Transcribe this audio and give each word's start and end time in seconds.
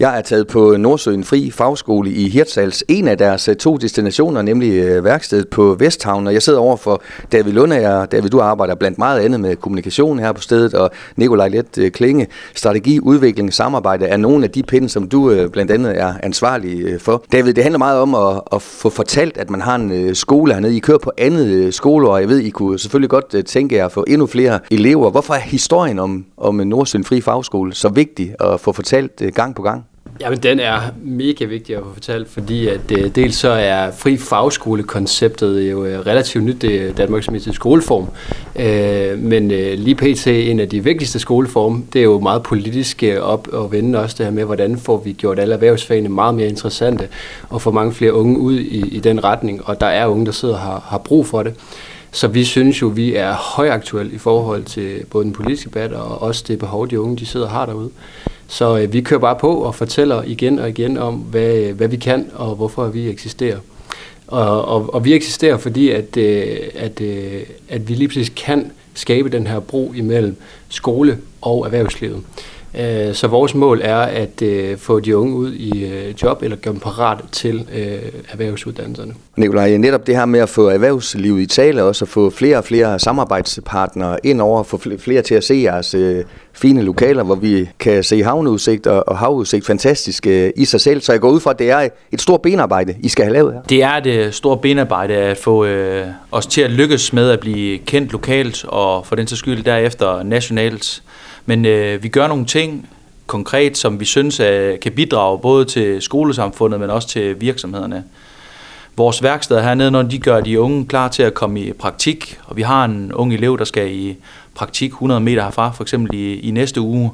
Jeg 0.00 0.18
er 0.18 0.22
taget 0.22 0.46
på 0.46 0.76
Nordsøen 0.76 1.24
Fri 1.24 1.50
Fagskole 1.50 2.10
i 2.10 2.28
Hirtshals, 2.28 2.84
en 2.88 3.08
af 3.08 3.18
deres 3.18 3.48
øh, 3.48 3.56
to 3.56 3.76
destinationer, 3.76 4.42
nemlig 4.42 4.72
øh, 4.72 5.04
værkstedet 5.04 5.48
på 5.48 5.76
Vesthavn. 5.78 6.26
Og 6.26 6.32
jeg 6.32 6.42
sidder 6.42 6.58
over 6.58 6.76
for 6.76 7.02
David 7.32 7.52
Lundager. 7.52 8.06
David, 8.06 8.30
du 8.30 8.40
arbejder 8.40 8.74
blandt 8.74 8.98
meget 8.98 9.20
andet 9.20 9.40
med 9.40 9.56
kommunikation 9.56 10.18
her 10.18 10.32
på 10.32 10.40
stedet, 10.42 10.74
og 10.74 10.90
Nikolaj 11.16 11.48
Let 11.48 11.78
øh, 11.78 11.90
Klinge. 11.90 12.26
Strategi, 12.54 13.00
udvikling, 13.00 13.54
samarbejde 13.54 14.06
er 14.06 14.16
nogle 14.16 14.44
af 14.44 14.50
de 14.50 14.62
pinde, 14.62 14.88
som 14.88 15.08
du 15.08 15.48
blandt 15.52 15.70
andet 15.70 16.00
er 16.00 16.14
ansvarlig 16.22 17.00
for. 17.00 17.24
David, 17.32 17.54
det 17.54 17.62
handler 17.62 17.78
meget 17.78 18.00
om 18.00 18.14
at, 18.14 18.40
at 18.52 18.62
få 18.62 18.90
fortalt, 18.90 19.38
at 19.38 19.50
man 19.50 19.60
har 19.60 19.74
en 19.74 20.14
skole 20.14 20.52
hernede. 20.52 20.76
I 20.76 20.80
kører 20.80 20.98
på 20.98 21.12
andet 21.18 21.80
og 21.84 22.20
Jeg 22.20 22.28
ved, 22.28 22.38
I 22.38 22.50
kunne 22.50 22.78
selvfølgelig 22.78 23.10
godt 23.10 23.46
tænke 23.46 23.76
jer 23.76 23.84
at 23.84 23.92
få 23.92 24.04
endnu 24.08 24.26
flere 24.26 24.60
elever. 24.70 25.10
Hvorfor 25.10 25.34
er 25.34 25.38
historien 25.38 25.98
om, 25.98 26.24
om 26.36 26.54
Nordsøen 26.54 27.04
Fri 27.04 27.20
Fagskole 27.20 27.74
så 27.74 27.88
vigtig 27.88 28.34
at 28.40 28.60
få 28.60 28.72
fortalt 28.72 29.22
gang 29.34 29.54
på 29.54 29.62
gang? 29.62 29.83
Jamen, 30.20 30.38
den 30.38 30.60
er 30.60 30.80
mega 31.02 31.44
vigtig 31.44 31.76
at 31.76 31.82
få 31.82 31.92
fortalt, 31.92 32.28
fordi 32.28 32.68
at 32.68 32.80
øh, 32.98 33.14
dels 33.14 33.36
så 33.36 33.48
er 33.48 33.90
fri 33.90 34.16
fagskolekonceptet 34.16 35.70
jo 35.70 35.84
øh, 35.84 35.98
relativt 35.98 36.44
nyt, 36.44 36.62
det 36.62 36.82
er 36.82 36.92
Danmarks 36.92 37.30
mest 37.30 37.54
skoleform, 37.54 38.06
øh, 38.56 39.18
men 39.18 39.48
lige 39.48 39.94
pt. 39.94 40.26
en 40.26 40.60
af 40.60 40.68
de 40.68 40.84
vigtigste 40.84 41.18
skoleform, 41.18 41.84
det 41.92 41.98
er 41.98 42.04
jo 42.04 42.20
meget 42.20 42.42
politisk 42.42 43.04
op 43.20 43.48
og 43.52 43.72
vende 43.72 43.98
også 43.98 44.14
det 44.18 44.26
her 44.26 44.32
med, 44.32 44.44
hvordan 44.44 44.78
får 44.78 44.96
vi 45.04 45.12
gjort 45.12 45.38
alle 45.38 45.54
erhvervsfagene 45.54 46.08
meget 46.08 46.34
mere 46.34 46.48
interessante, 46.48 47.08
og 47.48 47.62
få 47.62 47.70
mange 47.70 47.92
flere 47.92 48.12
unge 48.12 48.38
ud 48.38 48.58
i, 48.58 48.88
i 48.88 49.00
den 49.00 49.24
retning, 49.24 49.60
og 49.64 49.80
der 49.80 49.86
er 49.86 50.06
unge, 50.06 50.26
der 50.26 50.32
sidder 50.32 50.54
og 50.54 50.60
har, 50.60 50.84
har 50.88 50.98
brug 50.98 51.26
for 51.26 51.42
det. 51.42 51.54
Så 52.10 52.28
vi 52.28 52.44
synes 52.44 52.82
jo, 52.82 52.86
vi 52.86 53.14
er 53.14 53.32
højaktuelle 53.32 54.12
i 54.12 54.18
forhold 54.18 54.64
til 54.64 55.04
både 55.10 55.24
den 55.24 55.32
politiske 55.32 55.68
debat 55.68 55.92
og 55.92 56.22
også 56.22 56.44
det 56.48 56.58
behov, 56.58 56.90
de 56.90 57.00
unge 57.00 57.16
de 57.16 57.26
sidder 57.26 57.46
og 57.46 57.52
har 57.52 57.66
derude. 57.66 57.90
Så 58.48 58.78
øh, 58.78 58.92
vi 58.92 59.00
kører 59.00 59.20
bare 59.20 59.36
på 59.36 59.54
og 59.54 59.74
fortæller 59.74 60.22
igen 60.22 60.58
og 60.58 60.68
igen 60.68 60.98
om, 60.98 61.14
hvad, 61.14 61.56
øh, 61.56 61.76
hvad 61.76 61.88
vi 61.88 61.96
kan 61.96 62.30
og 62.34 62.54
hvorfor 62.54 62.86
vi 62.86 63.08
eksisterer. 63.08 63.58
Og, 64.26 64.64
og, 64.64 64.94
og 64.94 65.04
vi 65.04 65.14
eksisterer, 65.14 65.56
fordi 65.56 65.90
at, 65.90 66.16
øh, 66.16 66.56
at, 66.74 67.00
øh, 67.00 67.42
at 67.68 67.88
vi 67.88 67.94
lige 67.94 68.08
præcis 68.08 68.32
kan 68.36 68.72
skabe 68.94 69.28
den 69.28 69.46
her 69.46 69.60
bro 69.60 69.92
imellem 69.96 70.36
skole 70.68 71.18
og 71.40 71.64
erhvervslivet. 71.64 72.22
Øh, 72.78 73.14
så 73.14 73.26
vores 73.26 73.54
mål 73.54 73.80
er 73.82 73.96
at 73.96 74.42
øh, 74.42 74.78
få 74.78 75.00
de 75.00 75.16
unge 75.16 75.34
ud 75.34 75.52
i 75.52 75.84
øh, 75.84 76.14
job 76.22 76.42
eller 76.42 76.56
gøre 76.56 76.72
dem 76.72 76.80
parat 76.80 77.18
til 77.32 77.66
erhvervsuddannelserne. 78.32 79.14
Nikolaj, 79.36 79.76
netop 79.76 80.06
det 80.06 80.16
her 80.16 80.24
med 80.24 80.40
at 80.40 80.48
få 80.48 80.68
erhvervslivet 80.68 81.40
i 81.40 81.46
tale, 81.46 81.82
også 81.82 82.04
at 82.04 82.08
få 82.08 82.30
flere 82.30 82.58
og 82.58 82.64
flere 82.64 82.98
samarbejdspartnere 82.98 84.18
ind 84.26 84.40
over, 84.40 84.62
få 84.62 84.80
flere 84.98 85.22
til 85.22 85.34
at 85.34 85.44
se 85.44 85.54
jeres 85.54 85.96
fine 86.52 86.82
lokaler, 86.82 87.22
hvor 87.22 87.34
vi 87.34 87.68
kan 87.78 88.04
se 88.04 88.22
havneudsigt 88.22 88.86
og 88.86 89.18
havudsigt 89.18 89.66
fantastisk 89.66 90.26
i 90.56 90.64
sig 90.64 90.80
selv. 90.80 91.00
Så 91.00 91.12
jeg 91.12 91.20
går 91.20 91.30
ud 91.30 91.40
fra, 91.40 91.50
at 91.50 91.58
det 91.58 91.70
er 91.70 91.88
et 92.12 92.20
stort 92.20 92.42
benarbejde, 92.42 92.94
I 93.00 93.08
skal 93.08 93.24
have 93.24 93.32
lavet 93.32 93.52
her. 93.52 93.62
Det 93.62 93.82
er 93.82 93.90
et 93.90 94.34
stort 94.34 94.60
benarbejde 94.60 95.14
at 95.14 95.36
få 95.36 95.64
øh, 95.64 96.06
os 96.32 96.46
til 96.46 96.60
at 96.60 96.70
lykkes 96.70 97.12
med 97.12 97.30
at 97.30 97.40
blive 97.40 97.78
kendt 97.78 98.12
lokalt 98.12 98.64
og 98.68 99.06
for 99.06 99.16
den 99.16 99.26
til 99.26 99.36
skyld 99.36 99.62
derefter 99.62 100.22
nationalt. 100.22 101.02
Men 101.46 101.64
øh, 101.64 102.02
vi 102.02 102.08
gør 102.08 102.26
nogle 102.26 102.44
ting 102.44 102.88
konkret, 103.26 103.76
som 103.76 104.00
vi 104.00 104.04
synes 104.04 104.40
øh, 104.40 104.80
kan 104.80 104.92
bidrage 104.92 105.38
både 105.38 105.64
til 105.64 106.02
skolesamfundet, 106.02 106.80
men 106.80 106.90
også 106.90 107.08
til 107.08 107.40
virksomhederne. 107.40 108.04
Vores 108.96 109.22
værksted 109.22 109.60
hernede, 109.60 109.90
når 109.90 110.02
de 110.02 110.18
gør 110.18 110.40
de 110.40 110.60
unge 110.60 110.86
klar 110.86 111.08
til 111.08 111.22
at 111.22 111.34
komme 111.34 111.60
i 111.60 111.72
praktik, 111.72 112.38
og 112.46 112.56
vi 112.56 112.62
har 112.62 112.84
en 112.84 113.12
ung 113.12 113.34
elev, 113.34 113.58
der 113.58 113.64
skal 113.64 113.94
i 113.94 114.16
praktik 114.54 114.90
100 114.90 115.20
meter 115.20 115.42
herfra, 115.42 115.70
for 115.70 115.84
eksempel 115.84 116.14
i, 116.14 116.40
i 116.40 116.50
næste 116.50 116.80
uge, 116.80 117.10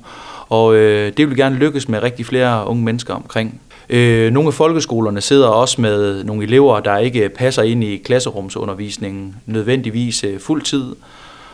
og 0.49 0.75
øh, 0.75 1.07
det 1.07 1.19
vil 1.19 1.31
vi 1.31 1.43
gerne 1.43 1.57
lykkes 1.57 1.89
med 1.89 2.03
rigtig 2.03 2.27
flere 2.27 2.67
unge 2.67 2.85
mennesker 2.85 3.15
omkring. 3.15 3.61
Øh, 3.91 4.33
nogle 4.33 4.47
af 4.47 4.55
folkeskolerne 4.55 5.21
sidder 5.21 5.49
også 5.49 5.81
med 5.81 6.25
nogle 6.25 6.45
elever, 6.45 6.81
der 6.81 6.97
ikke 6.97 7.29
passer 7.29 7.63
ind 7.63 7.85
i 7.85 7.97
klasserumsundervisningen 7.97 9.37
nødvendigvis 9.47 10.25
øh, 10.25 10.41
fuld 10.41 10.63
tid, 10.63 10.95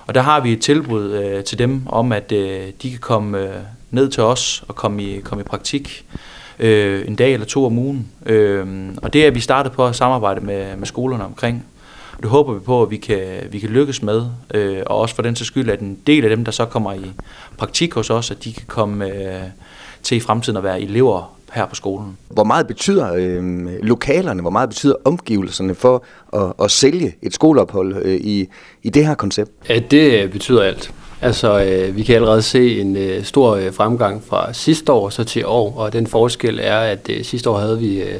og 0.06 0.14
der 0.14 0.20
har 0.20 0.40
vi 0.40 0.52
et 0.52 0.60
tilbud 0.60 1.12
øh, 1.12 1.44
til 1.44 1.58
dem 1.58 1.82
om, 1.86 2.12
at 2.12 2.32
øh, 2.32 2.66
de 2.82 2.90
kan 2.90 2.98
komme 3.00 3.38
øh, 3.38 3.54
ned 3.90 4.08
til 4.08 4.22
os 4.22 4.64
og 4.68 4.74
komme 4.74 5.02
i, 5.02 5.20
komme 5.20 5.42
i 5.42 5.44
praktik 5.44 6.04
øh, 6.58 7.08
en 7.08 7.16
dag 7.16 7.32
eller 7.32 7.46
to 7.46 7.66
om 7.66 7.78
ugen. 7.78 8.08
Øh, 8.26 8.88
og 9.02 9.12
det 9.12 9.26
er 9.26 9.30
vi 9.30 9.40
startet 9.40 9.72
på 9.72 9.86
at 9.86 9.96
samarbejde 9.96 10.40
med, 10.40 10.76
med 10.76 10.86
skolerne 10.86 11.24
omkring. 11.24 11.66
Og 12.16 12.22
det 12.22 12.30
håber 12.30 12.52
vi 12.52 12.60
på, 12.60 12.82
at 12.82 12.90
vi 12.90 12.96
kan, 12.96 13.48
vi 13.50 13.58
kan 13.58 13.70
lykkes 13.70 14.02
med, 14.02 14.26
øh, 14.54 14.82
og 14.86 14.98
også 14.98 15.14
for 15.14 15.22
den 15.22 15.34
til 15.34 15.46
skyld, 15.46 15.70
at 15.70 15.80
en 15.80 15.98
del 16.06 16.24
af 16.24 16.30
dem, 16.30 16.44
der 16.44 16.52
så 16.52 16.64
kommer 16.64 16.92
i 16.92 17.12
praktik 17.58 17.94
hos 17.94 18.10
os, 18.10 18.30
at 18.30 18.44
de 18.44 18.52
kan 18.52 18.66
komme 18.66 19.06
øh, 19.06 19.42
til 20.02 20.16
i 20.16 20.20
fremtiden 20.20 20.56
at 20.56 20.64
være 20.64 20.80
elever 20.80 21.35
her 21.52 21.66
på 21.66 21.74
skolen. 21.74 22.16
Hvor 22.28 22.44
meget 22.44 22.66
betyder 22.66 23.12
øh, 23.14 23.66
lokalerne, 23.82 24.40
hvor 24.40 24.50
meget 24.50 24.68
betyder 24.68 24.94
omgivelserne 25.04 25.74
for 25.74 26.04
at, 26.32 26.52
at 26.64 26.70
sælge 26.70 27.14
et 27.22 27.34
skoleophold 27.34 27.96
øh, 28.02 28.14
i, 28.14 28.48
i 28.82 28.90
det 28.90 29.06
her 29.06 29.14
koncept? 29.14 29.50
Ja, 29.68 29.78
det 29.78 30.30
betyder 30.30 30.62
alt. 30.62 30.92
Altså, 31.22 31.64
øh, 31.64 31.96
vi 31.96 32.02
kan 32.02 32.14
allerede 32.14 32.42
se 32.42 32.80
en 32.80 32.96
øh, 32.96 33.24
stor 33.24 33.56
øh, 33.56 33.72
fremgang 33.72 34.22
fra 34.24 34.52
sidste 34.52 34.92
år 34.92 35.08
så 35.08 35.24
til 35.24 35.46
år, 35.46 35.74
og 35.76 35.92
den 35.92 36.06
forskel 36.06 36.60
er, 36.62 36.78
at 36.78 37.10
øh, 37.10 37.24
sidste 37.24 37.50
år 37.50 37.58
havde 37.58 37.78
vi 37.78 38.02
øh, 38.02 38.18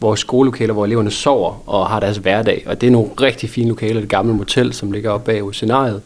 vores 0.00 0.20
skolelokaler, 0.20 0.72
hvor 0.72 0.84
eleverne 0.84 1.10
sover 1.10 1.62
og 1.66 1.86
har 1.86 2.00
deres 2.00 2.16
hverdag, 2.16 2.62
og 2.66 2.80
det 2.80 2.86
er 2.86 2.90
nogle 2.90 3.08
rigtig 3.20 3.50
fine 3.50 3.68
lokaler, 3.68 4.00
det 4.00 4.08
gamle 4.08 4.34
motel, 4.34 4.72
som 4.72 4.92
ligger 4.92 5.10
oppe 5.10 5.32
bag 5.32 5.54
scenariet, 5.54 6.02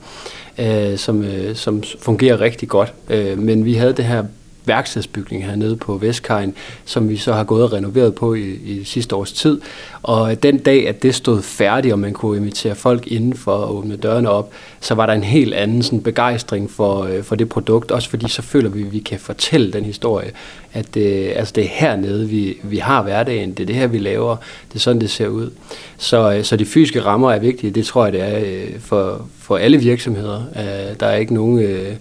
øh, 0.59 0.99
som, 0.99 1.25
øh, 1.25 1.57
som 1.57 1.83
fungerer 1.99 2.41
rigtig 2.41 2.69
godt. 2.69 2.93
Øh, 3.11 3.39
men 3.39 3.65
vi 3.65 3.75
havde 3.75 3.93
det 3.93 4.05
her 4.05 4.25
værkstedsbygning 4.65 5.45
hernede 5.45 5.77
på 5.77 5.97
Vestkajen, 5.97 6.55
som 6.85 7.09
vi 7.09 7.17
så 7.17 7.33
har 7.33 7.45
gået 7.45 7.65
og 7.65 7.73
renoveret 7.73 8.15
på 8.15 8.35
i, 8.35 8.51
i 8.65 8.85
sidste 8.85 9.17
års 9.17 9.33
tid. 9.33 9.61
Og 10.03 10.43
den 10.43 10.59
dag, 10.59 10.89
at 10.89 11.03
det 11.03 11.15
stod 11.15 11.43
færdigt, 11.43 11.93
og 11.93 11.99
man 11.99 12.13
kunne 12.13 12.37
invitere 12.37 12.75
folk 12.75 13.07
indenfor 13.07 13.53
og 13.53 13.77
åbne 13.77 13.97
dørene 13.97 14.31
op, 14.31 14.53
så 14.81 14.95
var 14.95 15.07
der 15.07 15.13
en 15.13 15.25
helt 15.25 15.55
anden 15.55 15.83
sådan, 15.83 16.03
begejstring 16.03 16.71
for, 16.71 17.05
øh, 17.05 17.23
for 17.23 17.37
det 17.37 17.49
produkt, 17.49 17.91
også 17.91 18.11
fordi 18.11 18.29
så 18.29 18.43
føler 18.43 18.69
vi, 18.69 18.83
at 18.83 18.93
vi 18.93 18.99
kan 18.99 19.19
fortælle 19.19 19.73
den 19.73 19.85
historie, 19.85 20.31
at 20.73 20.97
øh, 20.97 21.33
altså 21.37 21.53
det 21.57 21.65
er 21.65 21.69
hernede, 21.69 22.29
vi, 22.29 22.57
vi 22.63 22.77
har 22.77 23.03
hverdagen, 23.03 23.51
det 23.51 23.61
er 23.61 23.67
det 23.67 23.77
her, 23.77 23.87
vi 23.87 23.99
laver, 23.99 24.37
det 24.69 24.75
er 24.75 24.81
sådan, 24.81 25.01
det 25.01 25.11
ser 25.11 25.29
ud. 25.29 25.51
Så, 25.99 26.33
øh, 26.33 26.45
så 26.45 26.57
de 26.57 26.65
fysiske 26.65 27.01
rammer 27.01 27.33
er 27.33 27.39
vigtige, 27.39 27.71
det 27.71 27.87
tror 27.87 28.05
jeg, 28.05 28.13
det 28.13 28.23
er 28.23 28.39
øh, 28.39 28.81
for, 28.81 29.27
for 29.39 29.57
alle 29.57 29.79
virksomheder. 29.79 30.43
Øh, 30.57 30.97
der 31.01 31.07
er 31.07 31.17
ikke 31.17 31.35
nogen... 31.35 31.59
Øh, 31.59 31.95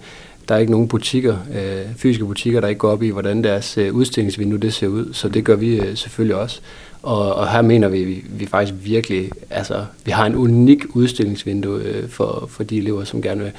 der 0.51 0.57
er 0.57 0.59
ikke 0.59 0.72
nogen 0.72 0.88
butikker, 0.88 1.38
øh, 1.53 1.95
fysiske 1.95 2.25
butikker, 2.25 2.62
der 2.62 2.67
ikke 2.67 2.79
går 2.79 2.91
op 2.91 3.03
i, 3.03 3.09
hvordan 3.09 3.44
deres 3.44 3.78
øh, 3.78 3.94
udstillingsvindue 3.94 4.59
det 4.59 4.73
ser 4.73 4.88
ud, 4.88 5.13
så 5.13 5.29
det 5.29 5.44
gør 5.44 5.56
vi 5.56 5.79
øh, 5.79 5.97
selvfølgelig 5.97 6.35
også. 6.35 6.59
Og, 7.03 7.34
og 7.34 7.51
her 7.51 7.62
mener 7.62 7.88
vi, 7.88 8.03
vi, 8.03 8.25
vi 8.29 8.45
faktisk 8.45 8.73
virkelig, 8.84 9.31
altså 9.50 9.85
vi 10.06 10.12
har 10.12 10.25
en 10.25 10.35
unik 10.35 10.95
udstillingsvindue 10.95 11.81
øh, 11.84 12.09
for, 12.09 12.45
for 12.50 12.63
de 12.63 12.78
elever, 12.78 13.03
som 13.03 13.22
gerne 13.22 13.44
vil 13.44 13.51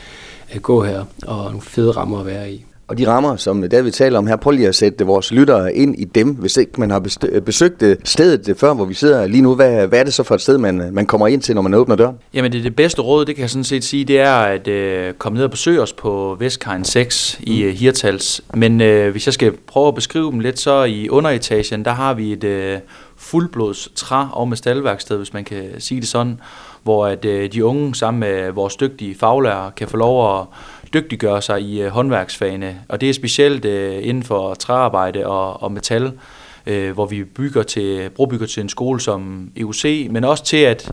øh, 0.54 0.60
gå 0.60 0.84
her, 0.84 1.04
og 1.26 1.44
nogle 1.44 1.60
fede 1.60 1.90
rammer 1.90 2.20
at 2.20 2.26
være 2.26 2.52
i. 2.52 2.64
Og 2.92 2.98
de 2.98 3.08
rammer, 3.08 3.36
som 3.36 3.68
David 3.68 3.90
taler 3.90 4.18
om 4.18 4.26
her, 4.26 4.36
prøv 4.36 4.50
lige 4.50 4.68
at 4.68 4.74
sætte 4.74 5.04
vores 5.04 5.32
lyttere 5.32 5.74
ind 5.74 5.98
i 5.98 6.04
dem, 6.04 6.28
hvis 6.28 6.56
ikke 6.56 6.80
man 6.80 6.90
har 6.90 7.08
besøgt 7.44 7.84
stedet 8.04 8.56
før, 8.58 8.74
hvor 8.74 8.84
vi 8.84 8.94
sidder 8.94 9.26
lige 9.26 9.42
nu. 9.42 9.54
Hvad, 9.54 9.86
hvad 9.86 10.00
er 10.00 10.04
det 10.04 10.14
så 10.14 10.22
for 10.22 10.34
et 10.34 10.40
sted, 10.40 10.58
man, 10.58 10.88
man 10.92 11.06
kommer 11.06 11.26
ind 11.26 11.42
til, 11.42 11.54
når 11.54 11.62
man 11.62 11.74
åbner 11.74 11.96
døren? 11.96 12.16
Jamen 12.34 12.52
det, 12.52 12.64
det 12.64 12.76
bedste 12.76 13.02
råd, 13.02 13.24
det 13.24 13.34
kan 13.34 13.42
jeg 13.42 13.50
sådan 13.50 13.64
set 13.64 13.84
sige, 13.84 14.04
det 14.04 14.20
er 14.20 14.34
at 14.34 14.68
øh, 14.68 15.14
komme 15.14 15.36
ned 15.36 15.44
og 15.44 15.50
besøge 15.50 15.82
os 15.82 15.92
på 15.92 16.36
Vestkajen 16.38 16.84
6 16.84 17.40
i 17.42 17.62
øh, 17.62 17.74
Hirtals. 17.74 18.40
Men 18.54 18.80
øh, 18.80 19.10
hvis 19.10 19.26
jeg 19.26 19.34
skal 19.34 19.52
prøve 19.66 19.88
at 19.88 19.94
beskrive 19.94 20.30
dem 20.30 20.40
lidt, 20.40 20.58
så 20.58 20.84
i 20.84 21.08
underetagen, 21.08 21.84
der 21.84 21.92
har 21.92 22.14
vi 22.14 22.32
et 22.32 22.44
øh, 22.44 22.78
fuldblods 23.16 23.88
træ- 23.94 24.32
og 24.32 24.48
mestalværksted, 24.48 25.16
hvis 25.16 25.32
man 25.32 25.44
kan 25.44 25.64
sige 25.78 26.00
det 26.00 26.08
sådan, 26.08 26.40
hvor 26.82 27.06
at 27.06 27.24
øh, 27.24 27.52
de 27.52 27.64
unge 27.64 27.94
sammen 27.94 28.20
med 28.20 28.50
vores 28.50 28.76
dygtige 28.76 29.14
faglærer 29.14 29.70
kan 29.70 29.88
få 29.88 29.96
lov 29.96 30.40
at 30.40 30.46
dygtiggøre 30.94 31.42
sig 31.42 31.62
i 31.62 31.82
øh, 31.82 31.88
håndværksfagene, 31.88 32.80
og 32.88 33.00
det 33.00 33.08
er 33.08 33.12
specielt 33.12 33.64
øh, 33.64 34.08
inden 34.08 34.22
for 34.22 34.54
træarbejde 34.54 35.26
og, 35.26 35.62
og 35.62 35.72
metal, 35.72 36.12
øh, 36.66 36.92
hvor 36.92 37.06
vi 37.06 37.24
bygger 37.24 37.62
til, 37.62 38.10
brobygger 38.10 38.46
til 38.46 38.60
en 38.60 38.68
skole 38.68 39.00
som 39.00 39.50
EUC, 39.56 40.06
men 40.10 40.24
også 40.24 40.44
til, 40.44 40.56
at 40.56 40.92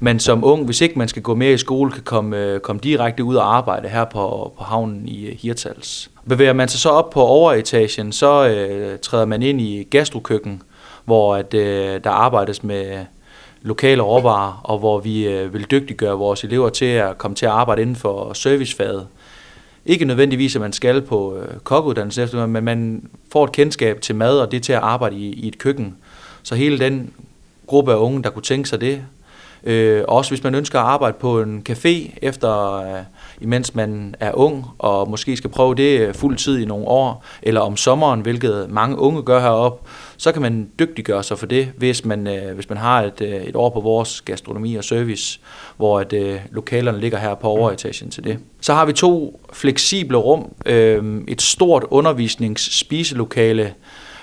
man 0.00 0.20
som 0.20 0.44
ung, 0.44 0.64
hvis 0.64 0.80
ikke 0.80 0.98
man 0.98 1.08
skal 1.08 1.22
gå 1.22 1.34
mere 1.34 1.52
i 1.52 1.58
skole, 1.58 1.90
kan 1.90 2.02
komme, 2.02 2.36
øh, 2.36 2.60
komme 2.60 2.80
direkte 2.82 3.24
ud 3.24 3.34
og 3.34 3.56
arbejde 3.56 3.88
her 3.88 4.04
på, 4.04 4.52
på 4.58 4.64
havnen 4.64 5.08
i 5.08 5.26
øh, 5.26 5.36
Hirtals. 5.38 6.10
Bevæger 6.28 6.52
man 6.52 6.68
sig 6.68 6.80
så 6.80 6.88
op 6.88 7.10
på 7.10 7.20
overetagen, 7.20 8.12
så 8.12 8.48
øh, 8.48 8.98
træder 8.98 9.24
man 9.24 9.42
ind 9.42 9.60
i 9.60 9.82
gastrokøkken, 9.90 10.62
hvor 11.04 11.36
at, 11.36 11.54
øh, 11.54 12.00
der 12.04 12.10
arbejdes 12.10 12.62
med 12.62 13.04
lokale 13.62 14.02
råvarer, 14.02 14.60
og 14.64 14.78
hvor 14.78 14.98
vi 14.98 15.26
øh, 15.26 15.54
vil 15.54 15.66
dygtiggøre 15.70 16.18
vores 16.18 16.44
elever 16.44 16.68
til 16.68 16.84
at 16.84 17.18
komme 17.18 17.34
til 17.34 17.46
at 17.46 17.52
arbejde 17.52 17.82
inden 17.82 17.96
for 17.96 18.32
servicefaget. 18.32 19.06
Ikke 19.90 20.04
nødvendigvis, 20.04 20.56
at 20.56 20.60
man 20.62 20.72
skal 20.72 21.02
på 21.02 21.36
øh, 21.36 21.60
kokkeuddannelse 21.64 22.22
efter, 22.22 22.46
men 22.46 22.64
man 22.64 23.08
får 23.32 23.44
et 23.44 23.52
kendskab 23.52 24.00
til 24.00 24.14
mad, 24.14 24.38
og 24.38 24.52
det 24.52 24.62
til 24.62 24.72
at 24.72 24.78
arbejde 24.82 25.16
i, 25.16 25.32
i 25.32 25.48
et 25.48 25.58
køkken. 25.58 25.96
Så 26.42 26.54
hele 26.54 26.78
den 26.78 27.12
gruppe 27.66 27.92
af 27.92 27.96
unge, 27.96 28.22
der 28.22 28.30
kunne 28.30 28.42
tænke 28.42 28.68
sig 28.68 28.80
det, 28.80 29.02
Øh, 29.64 30.04
også 30.08 30.30
hvis 30.30 30.42
man 30.44 30.54
ønsker 30.54 30.80
at 30.80 30.86
arbejde 30.86 31.16
på 31.20 31.40
en 31.40 31.66
café, 31.68 32.18
efter, 32.22 32.74
øh, 32.74 33.02
imens 33.40 33.74
man 33.74 34.14
er 34.20 34.32
ung, 34.32 34.66
og 34.78 35.10
måske 35.10 35.36
skal 35.36 35.50
prøve 35.50 35.74
det 35.74 36.00
øh, 36.00 36.14
fuld 36.14 36.36
tid 36.36 36.58
i 36.58 36.64
nogle 36.64 36.86
år, 36.86 37.24
eller 37.42 37.60
om 37.60 37.76
sommeren, 37.76 38.20
hvilket 38.20 38.66
mange 38.70 38.98
unge 38.98 39.22
gør 39.22 39.40
heroppe, 39.40 39.88
så 40.20 40.32
kan 40.32 40.42
man 40.42 40.68
dygtiggøre 40.78 41.22
sig 41.22 41.38
for 41.38 41.46
det, 41.46 41.72
hvis 41.76 42.04
man, 42.04 42.26
øh, 42.26 42.54
hvis 42.54 42.68
man 42.68 42.78
har 42.78 43.02
et, 43.02 43.20
øh, 43.20 43.42
et 43.42 43.56
år 43.56 43.70
på 43.70 43.80
vores 43.80 44.20
gastronomi 44.20 44.74
og 44.74 44.84
service, 44.84 45.40
hvor 45.76 46.00
at, 46.00 46.12
øh, 46.12 46.40
lokalerne 46.50 47.00
ligger 47.00 47.18
her 47.18 47.34
på 47.34 47.48
overetagen 47.48 48.10
til 48.10 48.24
det. 48.24 48.38
Så 48.60 48.74
har 48.74 48.84
vi 48.84 48.92
to 48.92 49.40
fleksible 49.52 50.16
rum, 50.16 50.52
øh, 50.66 51.22
et 51.28 51.42
stort 51.42 51.84
undervisningsspiselokale, 51.90 53.74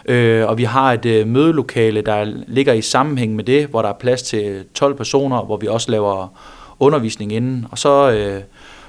øh, 0.06 0.48
og 0.48 0.58
vi 0.58 0.64
har 0.64 0.94
et 0.94 1.06
øh, 1.06 1.28
mødelokale, 1.28 2.02
der 2.02 2.26
ligger 2.48 2.74
i 2.74 2.82
sammenhæng 2.82 3.36
med 3.36 3.44
det, 3.44 3.66
hvor 3.68 3.82
der 3.82 3.90
er 3.90 3.98
plads 4.00 4.22
til 4.22 4.64
12 4.74 4.96
personer, 4.96 5.42
hvor 5.42 5.58
vi 5.58 5.68
også 5.68 5.92
laver 5.92 6.38
undervisning 6.80 7.34
inden. 7.34 7.68
Og 7.72 7.78
så 7.78 8.12
øh, 8.12 8.42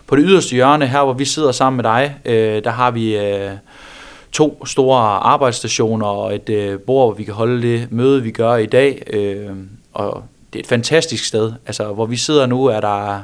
på 0.06 0.16
det 0.16 0.24
yderste 0.28 0.54
hjørne, 0.54 0.86
her 0.86 1.04
hvor 1.04 1.12
vi 1.12 1.24
sidder 1.24 1.52
sammen 1.52 1.76
med 1.76 1.84
dig, 1.84 2.16
øh, 2.24 2.64
der 2.64 2.70
har 2.70 2.90
vi... 2.90 3.16
Øh, 3.18 3.50
to 4.32 4.66
store 4.66 4.98
arbejdsstationer 5.02 6.06
og 6.06 6.34
et 6.34 6.48
øh, 6.48 6.78
bord, 6.78 7.06
hvor 7.06 7.14
vi 7.14 7.24
kan 7.24 7.34
holde 7.34 7.62
det 7.62 7.92
møde, 7.92 8.22
vi 8.22 8.30
gør 8.30 8.56
i 8.56 8.66
dag. 8.66 9.02
Øh, 9.06 9.50
og 9.92 10.24
det 10.52 10.58
er 10.58 10.62
et 10.62 10.68
fantastisk 10.68 11.24
sted. 11.24 11.52
Altså, 11.66 11.92
hvor 11.92 12.06
vi 12.06 12.16
sidder 12.16 12.46
nu, 12.46 12.66
er 12.66 12.80
der 12.80 13.20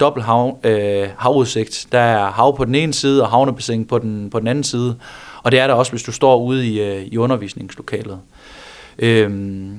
dobbelt 0.00 0.24
hav, 0.24 0.58
øh, 0.64 1.08
havudsigt. 1.16 1.86
Der 1.92 1.98
er 1.98 2.30
hav 2.30 2.56
på 2.56 2.64
den 2.64 2.74
ene 2.74 2.92
side 2.92 3.22
og 3.22 3.28
havnebassin 3.28 3.84
på 3.84 3.98
den, 3.98 4.30
på 4.30 4.40
den 4.40 4.48
anden 4.48 4.64
side. 4.64 4.96
Og 5.42 5.52
det 5.52 5.60
er 5.60 5.66
der 5.66 5.74
også, 5.74 5.92
hvis 5.92 6.02
du 6.02 6.12
står 6.12 6.42
ude 6.42 6.66
i, 6.66 6.80
øh, 6.80 7.02
i 7.04 7.16
undervisningslokalet. 7.16 8.18
Øh, 8.98 9.30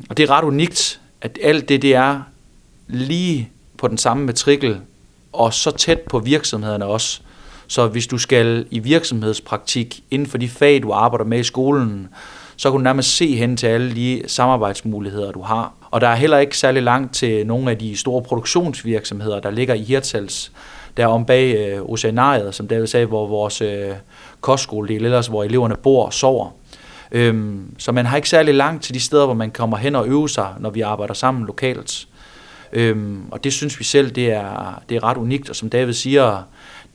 og 0.09 0.17
det 0.17 0.23
er 0.23 0.29
ret 0.29 0.43
unikt, 0.43 0.99
at 1.21 1.39
alt 1.41 1.69
det, 1.69 1.81
det 1.81 1.95
er 1.95 2.21
lige 2.87 3.49
på 3.77 3.87
den 3.87 3.97
samme 3.97 4.25
matrikel, 4.25 4.79
og 5.33 5.53
så 5.53 5.71
tæt 5.71 5.99
på 5.99 6.19
virksomhederne 6.19 6.85
også. 6.85 7.21
Så 7.67 7.87
hvis 7.87 8.07
du 8.07 8.17
skal 8.17 8.65
i 8.71 8.79
virksomhedspraktik 8.79 10.03
inden 10.11 10.27
for 10.27 10.37
de 10.37 10.49
fag, 10.49 10.83
du 10.83 10.91
arbejder 10.91 11.25
med 11.25 11.39
i 11.39 11.43
skolen, 11.43 12.07
så 12.57 12.71
kan 12.71 12.77
du 12.77 12.83
nærmest 12.83 13.15
se 13.15 13.35
hen 13.35 13.57
til 13.57 13.67
alle 13.67 13.95
de 13.95 14.23
samarbejdsmuligheder, 14.27 15.31
du 15.31 15.41
har. 15.41 15.73
Og 15.91 16.01
der 16.01 16.07
er 16.07 16.15
heller 16.15 16.37
ikke 16.37 16.57
særlig 16.57 16.83
langt 16.83 17.13
til 17.13 17.47
nogle 17.47 17.71
af 17.71 17.77
de 17.77 17.97
store 17.97 18.21
produktionsvirksomheder, 18.21 19.39
der 19.39 19.51
ligger 19.51 19.73
i 19.73 19.83
Hirtshals, 19.83 20.51
der 20.97 21.07
om 21.07 21.25
bag 21.25 21.55
øh, 21.55 21.81
oceanariet, 21.81 22.55
som 22.55 22.67
David 22.67 22.87
sagde, 22.87 23.05
hvor 23.05 23.27
vores 23.27 23.61
øh, 23.61 23.91
kostskoledel, 24.41 25.05
ellers 25.05 25.27
hvor 25.27 25.43
eleverne 25.43 25.75
bor 25.75 26.05
og 26.05 26.13
sover. 26.13 26.49
Øhm, 27.11 27.75
så 27.77 27.91
man 27.91 28.05
har 28.05 28.15
ikke 28.15 28.29
særlig 28.29 28.53
langt 28.53 28.83
til 28.83 28.93
de 28.93 28.99
steder, 28.99 29.25
hvor 29.25 29.33
man 29.33 29.51
kommer 29.51 29.77
hen 29.77 29.95
og 29.95 30.07
øver 30.07 30.27
sig, 30.27 30.53
når 30.59 30.69
vi 30.69 30.81
arbejder 30.81 31.13
sammen 31.13 31.45
lokalt. 31.45 32.07
Øhm, 32.73 33.21
og 33.31 33.43
det 33.43 33.53
synes 33.53 33.79
vi 33.79 33.83
selv, 33.83 34.11
det 34.11 34.31
er, 34.31 34.81
det 34.89 34.95
er 34.95 35.03
ret 35.03 35.17
unikt, 35.17 35.49
og 35.49 35.55
som 35.55 35.69
David 35.69 35.93
siger, 35.93 36.43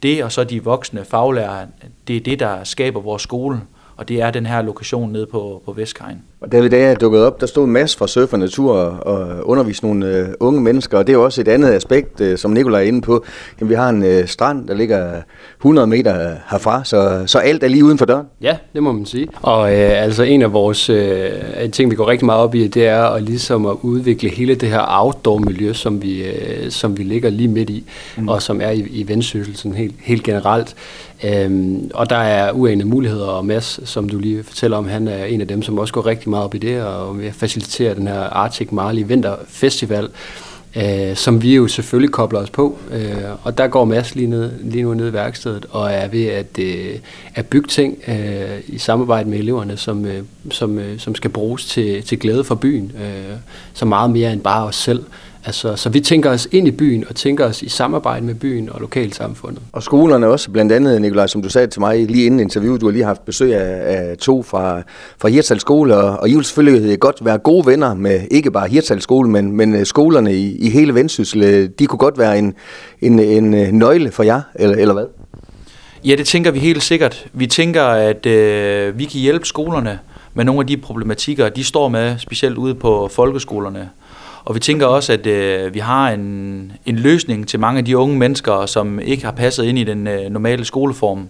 det 0.02 0.24
og 0.24 0.32
så 0.32 0.44
de 0.44 0.64
voksne 0.64 1.04
faglærere, 1.04 1.66
det 2.08 2.16
er 2.16 2.20
det, 2.20 2.40
der 2.40 2.64
skaber 2.64 3.00
vores 3.00 3.22
skole, 3.22 3.60
og 3.96 4.08
det 4.08 4.20
er 4.20 4.30
den 4.30 4.46
her 4.46 4.62
lokation 4.62 5.12
nede 5.12 5.26
på, 5.26 5.62
på 5.64 5.72
Vestkajen. 5.72 6.24
Og 6.42 6.52
David, 6.52 6.70
da 6.70 6.78
jeg 6.78 7.00
dukkede 7.00 7.26
op, 7.26 7.40
der 7.40 7.46
stod 7.46 7.64
en 7.64 7.72
masse 7.72 7.98
fra 7.98 8.06
Surf 8.06 8.32
og 8.32 8.38
Natur 8.38 8.76
og 8.76 9.48
underviste 9.48 9.86
nogle 9.86 10.22
uh, 10.40 10.48
unge 10.48 10.60
mennesker, 10.60 10.98
og 10.98 11.06
det 11.06 11.12
er 11.12 11.16
også 11.16 11.40
et 11.40 11.48
andet 11.48 11.72
aspekt, 11.72 12.20
uh, 12.20 12.36
som 12.36 12.50
Nikolaj 12.50 12.80
er 12.80 12.84
inde 12.84 13.00
på. 13.00 13.24
Jamen, 13.60 13.70
vi 13.70 13.74
har 13.74 13.88
en 13.88 14.02
uh, 14.02 14.26
strand, 14.26 14.68
der 14.68 14.74
ligger 14.74 15.12
100 15.58 15.86
meter 15.86 16.34
herfra, 16.50 16.84
så, 16.84 17.22
så 17.26 17.38
alt 17.38 17.64
er 17.64 17.68
lige 17.68 17.84
uden 17.84 17.98
for 17.98 18.04
døren. 18.04 18.26
Ja, 18.42 18.56
det 18.74 18.82
må 18.82 18.92
man 18.92 19.06
sige. 19.06 19.28
Og 19.42 19.60
uh, 19.60 19.68
altså 19.72 20.22
en 20.22 20.42
af 20.42 20.52
vores 20.52 20.90
uh, 20.90 21.70
ting, 21.72 21.90
vi 21.90 21.96
går 21.96 22.08
rigtig 22.08 22.26
meget 22.26 22.40
op 22.40 22.54
i, 22.54 22.68
det 22.68 22.86
er 22.86 23.04
at, 23.04 23.22
ligesom 23.22 23.66
at 23.66 23.76
udvikle 23.82 24.28
hele 24.28 24.54
det 24.54 24.68
her 24.68 24.84
outdoor-miljø, 24.88 25.72
som 25.72 26.02
vi, 26.02 26.22
uh, 26.22 26.70
som 26.70 26.98
vi 26.98 27.02
ligger 27.02 27.30
lige 27.30 27.48
midt 27.48 27.70
i, 27.70 27.84
mm. 28.16 28.28
og 28.28 28.42
som 28.42 28.60
er 28.60 28.70
i, 28.70 28.80
i 28.80 29.08
vendsyssel 29.08 29.72
helt, 29.72 29.94
helt 29.98 30.22
generelt. 30.22 30.76
Øhm, 31.24 31.90
og 31.94 32.10
der 32.10 32.16
er 32.16 32.52
uanede 32.52 32.88
muligheder, 32.88 33.26
og 33.26 33.46
Mads, 33.46 33.88
som 33.88 34.08
du 34.08 34.18
lige 34.18 34.44
fortæller 34.44 34.76
om, 34.76 34.88
han 34.88 35.08
er 35.08 35.24
en 35.24 35.40
af 35.40 35.48
dem, 35.48 35.62
som 35.62 35.78
også 35.78 35.94
går 35.94 36.06
rigtig 36.06 36.29
meget 36.30 36.44
op 36.44 36.54
i 36.54 36.58
det, 36.58 36.82
og 36.82 37.20
vi 37.20 37.30
faciliterer 37.30 37.94
den 37.94 38.06
her 38.06 38.20
Arctic 38.20 38.68
Marley 38.72 39.04
Vinterfestival, 39.06 40.08
øh, 40.76 41.16
som 41.16 41.42
vi 41.42 41.54
jo 41.54 41.68
selvfølgelig 41.68 42.12
kobler 42.12 42.40
os 42.40 42.50
på. 42.50 42.78
Øh, 42.92 43.22
og 43.42 43.58
der 43.58 43.66
går 43.66 43.84
Mads 43.84 44.14
lige, 44.14 44.26
ned, 44.26 44.52
lige 44.60 44.82
nu 44.82 44.94
ned 44.94 45.08
i 45.08 45.12
værkstedet, 45.12 45.66
og 45.70 45.92
er 45.92 46.08
ved 46.08 46.26
at, 46.26 46.58
øh, 46.58 46.98
at 47.34 47.46
bygge 47.46 47.68
ting 47.68 47.98
øh, 48.08 48.60
i 48.66 48.78
samarbejde 48.78 49.30
med 49.30 49.38
eleverne, 49.38 49.76
som, 49.76 50.04
øh, 50.04 50.22
som, 50.50 50.78
øh, 50.78 50.98
som 50.98 51.14
skal 51.14 51.30
bruges 51.30 51.64
til, 51.64 52.02
til 52.02 52.18
glæde 52.18 52.44
for 52.44 52.54
byen, 52.54 52.92
øh, 53.02 53.36
så 53.74 53.84
meget 53.84 54.10
mere 54.10 54.32
end 54.32 54.40
bare 54.40 54.64
os 54.64 54.76
selv. 54.76 55.04
Altså, 55.44 55.76
så 55.76 55.88
vi 55.88 56.00
tænker 56.00 56.30
os 56.30 56.48
ind 56.52 56.68
i 56.68 56.70
byen 56.70 57.04
og 57.08 57.16
tænker 57.16 57.44
os 57.44 57.62
i 57.62 57.68
samarbejde 57.68 58.26
med 58.26 58.34
byen 58.34 58.70
og 58.70 58.80
lokalsamfundet. 58.80 59.62
Og 59.72 59.82
skolerne 59.82 60.26
også, 60.26 60.50
blandt 60.50 60.72
andet, 60.72 61.00
Nikolaj, 61.00 61.26
som 61.26 61.42
du 61.42 61.48
sagde 61.48 61.66
til 61.66 61.80
mig 61.80 62.06
lige 62.06 62.26
inden 62.26 62.40
interviewet, 62.40 62.80
du 62.80 62.86
har 62.86 62.92
lige 62.92 63.04
haft 63.04 63.24
besøg 63.24 63.54
af, 63.54 63.96
af 63.96 64.18
to 64.18 64.42
fra, 64.42 64.82
fra 65.18 65.28
Hirtshals 65.28 65.60
skole, 65.60 65.96
og, 65.96 66.20
og 66.20 66.30
I 66.30 66.34
vil 66.34 66.44
selvfølgelig 66.44 67.00
godt 67.00 67.24
være 67.24 67.38
gode 67.38 67.66
venner 67.66 67.94
med 67.94 68.20
ikke 68.30 68.50
bare 68.50 68.68
Hirtshals 68.68 69.02
skole, 69.02 69.30
men, 69.30 69.52
men 69.52 69.74
øh, 69.74 69.86
skolerne 69.86 70.34
i, 70.34 70.56
i 70.56 70.70
hele 70.70 70.94
Vendsyssel. 70.94 71.70
De 71.78 71.86
kunne 71.86 71.98
godt 71.98 72.18
være 72.18 72.38
en, 72.38 72.54
en, 73.00 73.18
en 73.18 73.54
øh, 73.54 73.72
nøgle 73.72 74.10
for 74.10 74.22
jer, 74.22 74.40
eller, 74.54 74.76
eller 74.76 74.94
hvad? 74.94 75.06
Ja, 76.04 76.14
det 76.14 76.26
tænker 76.26 76.50
vi 76.50 76.58
helt 76.58 76.82
sikkert. 76.82 77.26
Vi 77.32 77.46
tænker, 77.46 77.82
at 77.82 78.26
øh, 78.26 78.98
vi 78.98 79.04
kan 79.04 79.20
hjælpe 79.20 79.46
skolerne 79.46 79.98
med 80.34 80.44
nogle 80.44 80.60
af 80.60 80.66
de 80.66 80.76
problematikker, 80.76 81.48
de 81.48 81.64
står 81.64 81.88
med, 81.88 82.18
specielt 82.18 82.56
ude 82.56 82.74
på 82.74 83.08
folkeskolerne. 83.12 83.90
Og 84.44 84.54
vi 84.54 84.60
tænker 84.60 84.86
også, 84.86 85.12
at 85.12 85.26
øh, 85.26 85.74
vi 85.74 85.78
har 85.78 86.10
en, 86.10 86.72
en 86.86 86.96
løsning 86.96 87.48
til 87.48 87.60
mange 87.60 87.78
af 87.78 87.84
de 87.84 87.96
unge 87.96 88.18
mennesker, 88.18 88.66
som 88.66 89.00
ikke 89.00 89.24
har 89.24 89.32
passet 89.32 89.64
ind 89.64 89.78
i 89.78 89.84
den 89.84 90.06
øh, 90.06 90.30
normale 90.30 90.64
skoleform. 90.64 91.28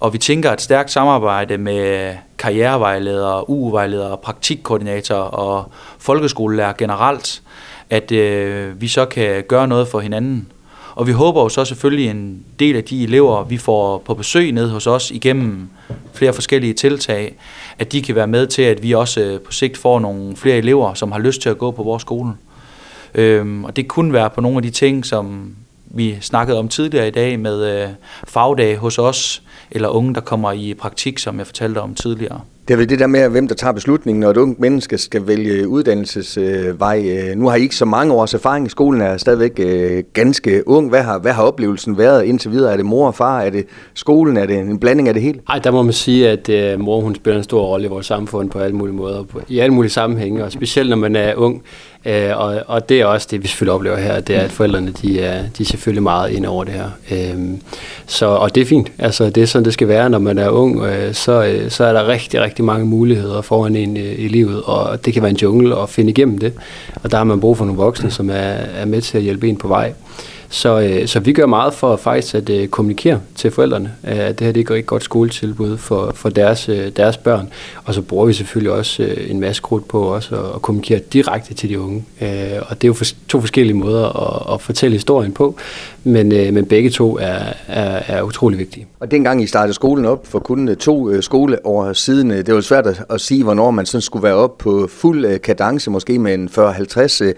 Og 0.00 0.12
vi 0.12 0.18
tænker 0.18 0.52
et 0.52 0.60
stærkt 0.60 0.90
samarbejde 0.90 1.58
med 1.58 2.14
karrierevejledere, 2.38 3.50
uvejledere, 3.50 4.16
praktikkoordinatorer 4.16 5.20
og 5.20 5.72
folkeskolelærer 5.98 6.72
generelt, 6.72 7.42
at 7.90 8.12
øh, 8.12 8.80
vi 8.80 8.88
så 8.88 9.04
kan 9.04 9.44
gøre 9.48 9.68
noget 9.68 9.88
for 9.88 10.00
hinanden. 10.00 10.48
Og 10.94 11.06
vi 11.06 11.12
håber 11.12 11.42
jo 11.42 11.48
så 11.48 11.64
selvfølgelig 11.64 12.10
en 12.10 12.44
del 12.58 12.76
af 12.76 12.84
de 12.84 13.02
elever, 13.02 13.44
vi 13.44 13.56
får 13.56 13.98
på 13.98 14.14
besøg 14.14 14.52
ned 14.52 14.68
hos 14.70 14.86
os 14.86 15.10
igennem 15.10 15.68
flere 16.12 16.32
forskellige 16.32 16.74
tiltag, 16.74 17.34
at 17.78 17.92
de 17.92 18.02
kan 18.02 18.14
være 18.14 18.26
med 18.26 18.46
til, 18.46 18.62
at 18.62 18.82
vi 18.82 18.92
også 18.92 19.20
øh, 19.20 19.40
på 19.40 19.52
sigt 19.52 19.76
får 19.76 19.98
nogle 19.98 20.36
flere 20.36 20.56
elever, 20.56 20.94
som 20.94 21.12
har 21.12 21.18
lyst 21.18 21.42
til 21.42 21.48
at 21.48 21.58
gå 21.58 21.70
på 21.70 21.82
vores 21.82 22.00
skole. 22.00 22.32
Øhm, 23.14 23.64
og 23.64 23.76
det 23.76 23.88
kunne 23.88 24.12
være 24.12 24.30
på 24.30 24.40
nogle 24.40 24.56
af 24.56 24.62
de 24.62 24.70
ting, 24.70 25.06
som 25.06 25.56
vi 25.84 26.18
snakkede 26.20 26.58
om 26.58 26.68
tidligere 26.68 27.08
i 27.08 27.10
dag 27.10 27.40
med 27.40 27.88
øh, 28.36 28.76
hos 28.76 28.98
os, 28.98 29.42
eller 29.70 29.88
unge, 29.88 30.14
der 30.14 30.20
kommer 30.20 30.52
i 30.52 30.74
praktik, 30.74 31.18
som 31.18 31.38
jeg 31.38 31.46
fortalte 31.46 31.78
om 31.78 31.94
tidligere. 31.94 32.40
Det 32.68 32.74
er 32.74 32.78
vel 32.78 32.88
det 32.88 32.98
der 32.98 33.06
med, 33.06 33.28
hvem 33.28 33.48
der 33.48 33.54
tager 33.54 33.72
beslutningen, 33.72 34.20
når 34.20 34.30
et 34.30 34.36
ungt 34.36 34.60
menneske 34.60 34.98
skal 34.98 35.26
vælge 35.26 35.68
uddannelsesvej. 35.68 37.04
Øh, 37.06 37.36
nu 37.36 37.48
har 37.48 37.56
I 37.56 37.62
ikke 37.62 37.76
så 37.76 37.84
mange 37.84 38.12
års 38.12 38.34
erfaring 38.34 38.66
i 38.66 38.70
skolen, 38.70 39.00
er 39.00 39.16
stadigvæk 39.16 39.52
øh, 39.58 40.02
ganske 40.12 40.68
ung. 40.68 40.88
Hvad 40.88 41.02
har, 41.02 41.18
hvad 41.18 41.32
har 41.32 41.42
oplevelsen 41.42 41.98
været 41.98 42.24
indtil 42.24 42.50
videre? 42.50 42.72
Er 42.72 42.76
det 42.76 42.86
mor 42.86 43.06
og 43.06 43.14
far? 43.14 43.40
Er 43.40 43.50
det 43.50 43.66
skolen? 43.94 44.36
Er 44.36 44.46
det 44.46 44.58
en 44.58 44.78
blanding 44.78 45.08
af 45.08 45.14
det 45.14 45.22
hele? 45.22 45.40
Nej, 45.48 45.58
der 45.58 45.70
må 45.70 45.82
man 45.82 45.92
sige, 45.92 46.28
at 46.28 46.48
øh, 46.48 46.80
mor 46.80 47.00
hun 47.00 47.14
spiller 47.14 47.38
en 47.38 47.44
stor 47.44 47.62
rolle 47.66 47.86
i 47.86 47.88
vores 47.88 48.06
samfund 48.06 48.50
på 48.50 48.58
alle 48.58 48.76
mulige 48.76 48.96
måder, 48.96 49.22
på, 49.22 49.40
i 49.48 49.58
alle 49.58 49.74
mulige 49.74 49.92
sammenhænge, 49.92 50.44
og 50.44 50.52
specielt 50.52 50.90
når 50.90 50.96
man 50.96 51.16
er 51.16 51.34
ung. 51.34 51.62
Uh, 52.06 52.40
og, 52.40 52.62
og 52.66 52.88
det 52.88 53.00
er 53.00 53.06
også 53.06 53.28
det, 53.30 53.42
vi 53.42 53.48
selvfølgelig 53.48 53.74
oplever 53.74 53.96
her, 53.96 54.20
det 54.20 54.36
er, 54.36 54.40
at 54.40 54.52
forældrene 54.52 54.92
de 55.02 55.20
er, 55.20 55.42
de 55.58 55.62
er 55.62 55.64
selvfølgelig 55.64 56.02
meget 56.02 56.30
ind 56.30 56.46
over 56.46 56.64
det 56.64 56.72
her. 56.72 56.90
Uh, 57.34 57.44
så, 58.06 58.26
og 58.26 58.54
det 58.54 58.60
er 58.60 58.64
fint. 58.64 58.92
Altså, 58.98 59.30
det 59.30 59.42
er 59.42 59.46
sådan, 59.46 59.64
det 59.64 59.72
skal 59.72 59.88
være, 59.88 60.10
når 60.10 60.18
man 60.18 60.38
er 60.38 60.48
ung. 60.48 60.82
Så, 61.12 61.60
så 61.68 61.84
er 61.84 61.92
der 61.92 62.08
rigtig, 62.08 62.40
rigtig 62.40 62.53
rigtig 62.54 62.64
mange 62.64 62.86
muligheder 62.86 63.42
foran 63.42 63.76
en 63.76 63.96
øh, 63.96 64.14
i 64.18 64.28
livet, 64.28 64.62
og 64.62 65.04
det 65.04 65.12
kan 65.12 65.22
være 65.22 65.30
en 65.30 65.36
jungle 65.36 65.82
at 65.82 65.88
finde 65.90 66.10
igennem 66.10 66.38
det. 66.38 66.52
Og 67.02 67.10
der 67.10 67.16
har 67.16 67.24
man 67.24 67.40
brug 67.40 67.56
for 67.56 67.64
nogle 67.64 67.80
voksne, 67.80 68.10
som 68.10 68.30
er, 68.30 68.34
er 68.34 68.84
med 68.84 69.00
til 69.00 69.18
at 69.18 69.24
hjælpe 69.24 69.48
en 69.48 69.56
på 69.56 69.68
vej. 69.68 69.92
Så, 70.54 70.80
øh, 70.80 71.08
så 71.08 71.20
vi 71.20 71.32
gør 71.32 71.46
meget 71.46 71.74
for 71.74 71.96
faktisk 71.96 72.34
at 72.34 72.50
øh, 72.50 72.68
kommunikere 72.68 73.20
til 73.34 73.50
forældrene, 73.50 73.92
at 74.02 74.38
det 74.38 74.44
her 74.44 74.52
det 74.52 74.70
er 74.70 74.74
et 74.74 74.86
godt 74.86 75.04
skoletilbud 75.04 75.76
for, 75.76 76.12
for 76.14 76.28
deres, 76.28 76.68
øh, 76.68 76.88
deres 76.96 77.16
børn. 77.16 77.48
Og 77.84 77.94
så 77.94 78.02
bruger 78.02 78.26
vi 78.26 78.32
selvfølgelig 78.32 78.72
også 78.72 79.02
øh, 79.02 79.30
en 79.30 79.40
masse 79.40 79.62
krudt 79.62 79.88
på 79.88 80.02
også 80.02 80.36
at, 80.36 80.54
at 80.54 80.62
kommunikere 80.62 80.98
direkte 80.98 81.54
til 81.54 81.68
de 81.68 81.80
unge. 81.80 82.04
Øh, 82.20 82.28
og 82.68 82.82
det 82.82 82.84
er 82.84 82.88
jo 82.88 82.92
for, 82.92 83.04
to 83.28 83.40
forskellige 83.40 83.76
måder 83.76 84.06
at, 84.48 84.54
at 84.54 84.60
fortælle 84.60 84.94
historien 84.94 85.32
på, 85.32 85.56
men, 86.04 86.32
øh, 86.32 86.54
men 86.54 86.66
begge 86.66 86.90
to 86.90 87.18
er, 87.18 87.42
er, 87.68 88.02
er 88.06 88.22
utrolig 88.22 88.58
vigtige. 88.58 88.86
Og 89.00 89.10
dengang 89.10 89.42
I 89.42 89.46
startede 89.46 89.74
skolen 89.74 90.04
op 90.04 90.26
for 90.26 90.38
kun 90.38 90.68
øh, 90.68 90.76
to 90.76 91.10
øh, 91.10 91.22
skoleår 91.22 91.92
siden, 91.92 92.30
øh, 92.30 92.46
det 92.46 92.54
var 92.54 92.60
svært 92.60 92.86
at, 92.86 93.04
at 93.10 93.20
sige, 93.20 93.42
hvornår 93.42 93.70
man 93.70 93.86
sådan 93.86 94.02
skulle 94.02 94.22
være 94.22 94.34
op 94.34 94.58
på 94.58 94.88
fuld 94.90 95.24
øh, 95.24 95.40
kadence, 95.40 95.90
måske 95.90 96.18
med 96.18 96.34
en 96.34 96.48
40-50 96.58 97.32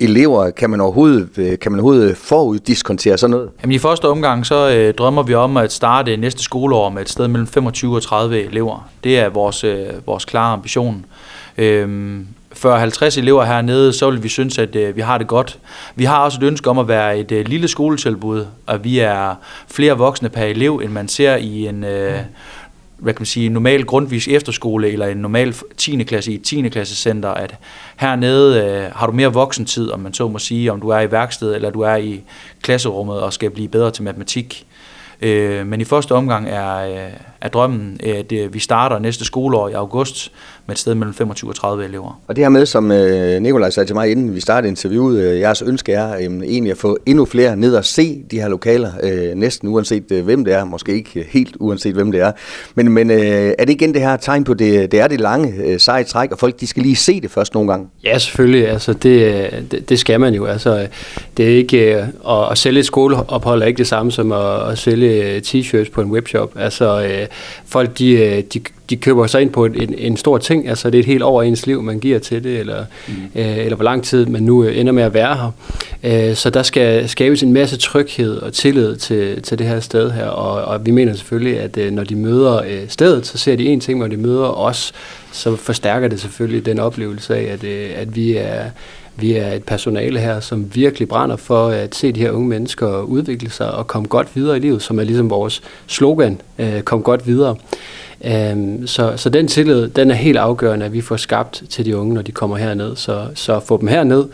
elever? 0.00 0.50
Kan 0.50 0.70
man 0.70 0.80
overhovedet, 0.80 1.28
øh, 1.36 1.58
kan 1.58 1.72
man 1.72 1.80
overhovedet 1.80 2.10
øh, 2.10 2.16
foruddiskontere 2.16 3.18
sådan 3.18 3.30
noget? 3.30 3.50
Jamen 3.62 3.74
i 3.74 3.78
første 3.78 4.08
omgang, 4.08 4.46
så 4.46 4.70
øh, 4.70 4.94
drømmer 4.94 5.22
vi 5.22 5.34
om 5.34 5.56
at 5.56 5.72
starte 5.72 6.16
næste 6.16 6.42
skoleår 6.42 6.88
med 6.88 7.02
et 7.02 7.08
sted 7.08 7.28
mellem 7.28 7.46
25 7.46 7.96
og 7.96 8.02
30 8.02 8.44
elever. 8.44 8.88
Det 9.04 9.18
er 9.18 9.28
vores, 9.28 9.64
øh, 9.64 9.86
vores 10.06 10.24
klare 10.24 10.52
ambition. 10.52 11.04
Øhm, 11.58 12.26
for 12.52 12.76
50 12.76 13.16
elever 13.16 13.44
hernede, 13.44 13.92
så 13.92 14.10
vil 14.10 14.22
vi 14.22 14.28
synes, 14.28 14.58
at 14.58 14.76
øh, 14.76 14.96
vi 14.96 15.00
har 15.00 15.18
det 15.18 15.26
godt. 15.26 15.58
Vi 15.94 16.04
har 16.04 16.24
også 16.24 16.38
et 16.42 16.46
ønske 16.46 16.70
om 16.70 16.78
at 16.78 16.88
være 16.88 17.18
et 17.18 17.32
øh, 17.32 17.48
lille 17.48 17.68
skoletilbud, 17.68 18.46
og 18.66 18.84
vi 18.84 18.98
er 18.98 19.34
flere 19.68 19.98
voksne 19.98 20.28
per 20.28 20.42
elev, 20.42 20.80
end 20.84 20.92
man 20.92 21.08
ser 21.08 21.36
i 21.36 21.66
en 21.66 21.84
øh, 21.84 22.18
hvad 22.98 23.14
kan 23.14 23.20
man 23.20 23.26
sige, 23.26 23.48
normal 23.48 23.84
grundvis 23.84 24.28
efterskole 24.28 24.92
eller 24.92 25.06
en 25.06 25.16
normal 25.16 25.54
10. 25.76 26.02
klasse 26.02 26.32
i 26.32 26.34
et 26.34 26.42
10. 26.42 26.68
klassecenter, 26.68 27.28
at 27.28 27.56
hernede 27.96 28.64
øh, 28.64 28.90
har 28.94 29.06
du 29.06 29.12
mere 29.12 29.32
voksentid, 29.32 29.90
om 29.90 30.00
man 30.00 30.14
så 30.14 30.28
må 30.28 30.38
sige, 30.38 30.72
om 30.72 30.80
du 30.80 30.88
er 30.88 31.00
i 31.00 31.12
værksted 31.12 31.54
eller 31.54 31.70
du 31.70 31.80
er 31.80 31.96
i 31.96 32.22
klasserummet 32.62 33.20
og 33.20 33.32
skal 33.32 33.50
blive 33.50 33.68
bedre 33.68 33.90
til 33.90 34.04
matematik. 34.04 34.66
Øh, 35.22 35.66
men 35.66 35.80
i 35.80 35.84
første 35.84 36.12
omgang 36.12 36.48
er, 36.48 36.76
øh, 36.76 37.12
er 37.40 37.48
drømmen, 37.48 38.00
at 38.02 38.32
øh, 38.32 38.54
vi 38.54 38.58
starter 38.58 38.98
næste 38.98 39.24
skoleår 39.24 39.68
i 39.68 39.72
august 39.72 40.32
med 40.66 40.74
et 40.74 40.78
sted 40.78 40.94
mellem 40.94 41.14
25 41.14 41.50
og 41.50 41.54
30 41.54 41.84
elever. 41.84 42.20
Og 42.26 42.36
det 42.36 42.44
her 42.44 42.48
med, 42.48 42.66
som 42.66 42.92
øh, 42.92 43.42
Nikolaj 43.42 43.70
sagde 43.70 43.88
til 43.88 43.96
mig, 43.96 44.10
inden 44.10 44.34
vi 44.34 44.40
startede 44.40 44.68
interviewet, 44.68 45.18
øh, 45.18 45.40
jeres 45.40 45.62
ønske 45.62 45.92
er 45.92 46.14
øh, 46.14 46.22
egentlig 46.22 46.70
at 46.70 46.78
få 46.78 46.98
endnu 47.06 47.24
flere 47.24 47.56
ned 47.56 47.74
og 47.74 47.84
se 47.84 48.22
de 48.30 48.40
her 48.40 48.48
lokaler, 48.48 48.90
næsten 49.34 49.68
uanset 49.68 50.02
hvem 50.02 50.44
det 50.44 50.54
er, 50.54 50.64
måske 50.64 50.94
ikke 50.94 51.26
helt 51.28 51.56
uanset 51.60 51.94
hvem 51.94 52.12
det 52.12 52.20
er. 52.20 52.32
Men, 52.74 52.92
men 52.92 53.10
er 53.10 53.64
det 53.64 53.70
igen 53.70 53.94
det 53.94 54.00
her 54.00 54.16
tegn 54.16 54.44
på, 54.44 54.54
det, 54.54 54.92
det 54.92 55.00
er 55.00 55.08
det 55.08 55.20
lange 55.20 55.78
seje 55.78 56.04
træk, 56.04 56.32
og 56.32 56.38
folk 56.38 56.60
de 56.60 56.66
skal 56.66 56.82
lige 56.82 56.96
se 56.96 57.20
det 57.20 57.30
først 57.30 57.54
nogle 57.54 57.70
gange? 57.70 57.88
Ja, 58.04 58.18
selvfølgelig. 58.18 58.68
Altså, 58.68 58.92
det, 58.92 59.50
det, 59.70 59.88
det 59.88 59.98
skal 59.98 60.20
man 60.20 60.34
jo. 60.34 60.44
Altså, 60.44 60.86
det 61.36 61.44
er 61.44 61.56
ikke, 61.56 61.78
at, 62.28 62.50
at 62.50 62.58
sælge 62.58 62.80
et 62.80 62.86
skoleophold 62.86 63.62
er 63.62 63.66
ikke 63.66 63.78
det 63.78 63.86
samme 63.86 64.12
som 64.12 64.32
at, 64.32 64.70
at 64.70 64.78
sælge 64.78 65.40
t-shirts 65.40 65.90
på 65.90 66.00
en 66.00 66.10
webshop. 66.10 66.52
Altså, 66.58 67.16
folk 67.66 67.98
de, 67.98 68.42
de, 68.54 68.60
de 68.90 68.96
køber 68.96 69.26
sig 69.26 69.42
ind 69.42 69.50
på 69.50 69.64
en, 69.64 69.94
en 69.98 70.16
stor 70.16 70.38
ting, 70.38 70.68
altså 70.68 70.90
det 70.90 70.98
er 70.98 71.02
et 71.02 71.06
helt 71.06 71.22
over 71.22 71.42
ens 71.42 71.66
liv, 71.66 71.82
man 71.82 72.00
giver 72.00 72.18
til 72.18 72.44
det, 72.44 72.58
eller, 72.58 72.84
mm. 73.08 73.14
øh, 73.34 73.58
eller 73.58 73.76
hvor 73.76 73.84
lang 73.84 74.04
tid 74.04 74.26
man 74.26 74.42
nu 74.42 74.64
ender 74.64 74.92
med 74.92 75.02
at 75.02 75.14
være 75.14 75.36
her. 75.36 75.50
Øh, 76.30 76.36
så 76.36 76.50
der 76.50 76.62
skal 76.62 77.08
skabes 77.08 77.42
en 77.42 77.52
masse 77.52 77.76
tryghed 77.76 78.36
og 78.36 78.52
tillid 78.52 78.96
til, 78.96 79.42
til 79.42 79.58
det 79.58 79.66
her 79.66 79.80
sted 79.80 80.10
her, 80.10 80.26
og, 80.26 80.64
og 80.64 80.86
vi 80.86 80.90
mener 80.90 81.14
selvfølgelig, 81.14 81.60
at 81.60 81.76
øh, 81.76 81.92
når 81.92 82.04
de 82.04 82.14
møder 82.14 82.62
øh, 82.62 82.88
stedet, 82.88 83.26
så 83.26 83.38
ser 83.38 83.56
de 83.56 83.66
en 83.66 83.80
ting, 83.80 83.98
når 83.98 84.06
de 84.06 84.16
møder 84.16 84.58
os, 84.58 84.92
så 85.32 85.56
forstærker 85.56 86.08
det 86.08 86.20
selvfølgelig 86.20 86.66
den 86.66 86.78
oplevelse 86.78 87.36
af, 87.36 87.52
at, 87.52 87.64
øh, 87.64 87.90
at 87.96 88.16
vi 88.16 88.36
er 88.36 88.70
vi 89.18 89.32
er 89.32 89.52
et 89.52 89.64
personale 89.64 90.20
her, 90.20 90.40
som 90.40 90.74
virkelig 90.74 91.08
brænder 91.08 91.36
for 91.36 91.68
at 91.68 91.94
se 91.94 92.12
de 92.12 92.20
her 92.20 92.30
unge 92.30 92.48
mennesker 92.48 93.00
udvikle 93.00 93.50
sig 93.50 93.74
og 93.74 93.86
komme 93.86 94.08
godt 94.08 94.28
videre 94.34 94.56
i 94.56 94.60
livet, 94.60 94.82
som 94.82 94.98
er 94.98 95.04
ligesom 95.04 95.30
vores 95.30 95.62
slogan, 95.86 96.40
øh, 96.58 96.82
kom 96.82 97.02
godt 97.02 97.26
videre. 97.26 97.56
Um, 98.26 98.86
så, 98.86 99.12
så 99.16 99.28
den 99.28 99.48
tillid, 99.48 99.88
den 99.88 100.10
er 100.10 100.14
helt 100.14 100.38
afgørende, 100.38 100.86
at 100.86 100.92
vi 100.92 101.00
får 101.00 101.16
skabt 101.16 101.62
til 101.70 101.84
de 101.84 101.96
unge, 101.96 102.14
når 102.14 102.22
de 102.22 102.32
kommer 102.32 102.56
herned. 102.56 102.96
Så, 102.96 103.26
så 103.34 103.60
få 103.60 103.80
dem 103.80 103.88
herned, 103.88 104.24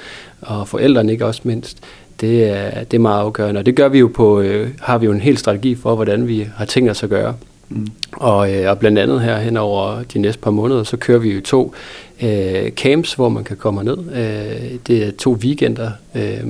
og 0.41 0.69
forældrene 0.69 1.13
ikke 1.13 1.27
også 1.27 1.41
mindst, 1.45 1.79
det 2.21 2.49
er, 2.49 2.85
det 2.85 2.97
er 2.97 3.01
meget 3.01 3.21
afgørende. 3.21 3.59
Og 3.59 3.67
det 3.67 3.77
gør 3.77 3.89
vi 3.89 3.99
jo 3.99 4.11
på, 4.15 4.41
øh, 4.41 4.71
har 4.81 4.99
vi 4.99 5.07
jo 5.07 5.13
en 5.13 5.21
hel 5.21 5.39
strategi 5.39 5.75
for, 5.75 5.95
hvordan 5.95 6.29
vi 6.29 6.49
har 6.57 6.65
tænkt 6.65 6.91
os 6.91 7.03
at 7.03 7.09
gøre. 7.09 7.35
Mm. 7.69 7.87
Og, 8.13 8.55
øh, 8.55 8.71
og 8.71 8.79
blandt 8.79 8.99
andet 8.99 9.21
her 9.21 9.39
hen 9.39 9.57
over 9.57 10.03
de 10.03 10.19
næste 10.19 10.41
par 10.41 10.51
måneder, 10.51 10.83
så 10.83 10.97
kører 10.97 11.19
vi 11.19 11.33
jo 11.33 11.41
to 11.41 11.75
øh, 12.23 12.71
camps, 12.71 13.15
hvor 13.15 13.29
man 13.29 13.45
kan 13.45 13.57
komme 13.57 13.85
ned. 13.85 13.99
Øh, 13.99 14.79
det 14.87 15.07
er 15.07 15.11
to 15.19 15.33
weekender, 15.33 15.91
øh, 16.15 16.41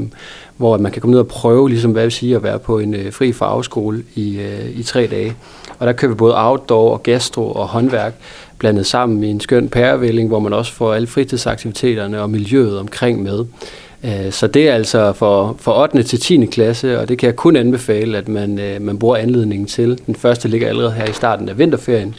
hvor 0.57 0.77
man 0.77 0.93
kan 0.93 1.01
komme 1.01 1.13
ned 1.13 1.21
og 1.21 1.29
prøve, 1.29 1.69
ligesom 1.69 1.93
hvad 1.93 2.03
vil 2.03 2.13
sige, 2.13 2.37
at 2.37 2.43
være 2.43 2.59
på 2.59 2.79
en 2.79 2.95
øh, 2.95 3.13
fri 3.13 3.33
farveskole 3.33 4.03
i, 4.15 4.39
øh, 4.39 4.79
i 4.79 4.83
tre 4.83 5.07
dage. 5.07 5.35
Og 5.83 5.89
der 5.89 5.93
kører 5.93 6.13
vi 6.13 6.15
både 6.15 6.35
outdoor 6.37 6.93
og 6.93 7.03
gastro 7.03 7.53
og 7.53 7.69
håndværk 7.69 8.15
blandet 8.59 8.87
sammen 8.87 9.25
i 9.25 9.31
en 9.31 9.41
skøn 9.41 9.69
pærevælling, 9.69 10.29
hvor 10.29 10.39
man 10.39 10.53
også 10.53 10.73
får 10.73 10.95
alle 10.95 11.07
fritidsaktiviteterne 11.07 12.21
og 12.21 12.31
miljøet 12.31 12.79
omkring 12.79 13.23
med. 13.23 13.45
Øh, 14.05 14.33
så 14.33 14.47
det 14.47 14.69
er 14.69 14.75
altså 14.75 15.13
for, 15.13 15.57
for 15.59 15.83
8. 15.83 16.03
til 16.03 16.21
10. 16.21 16.47
klasse, 16.47 17.01
og 17.01 17.09
det 17.09 17.19
kan 17.19 17.27
jeg 17.27 17.37
kun 17.37 17.57
anbefale, 17.57 18.19
at 18.19 18.29
man, 18.29 18.59
øh, 18.59 18.83
man 18.83 18.99
bruger 18.99 19.17
anledningen 19.17 19.67
til. 19.67 20.01
Den 20.07 20.15
første 20.15 20.49
ligger 20.49 20.69
allerede 20.69 20.93
her 20.93 21.07
i 21.07 21.13
starten 21.13 21.49
af 21.49 21.59
vinterferien. 21.59 22.15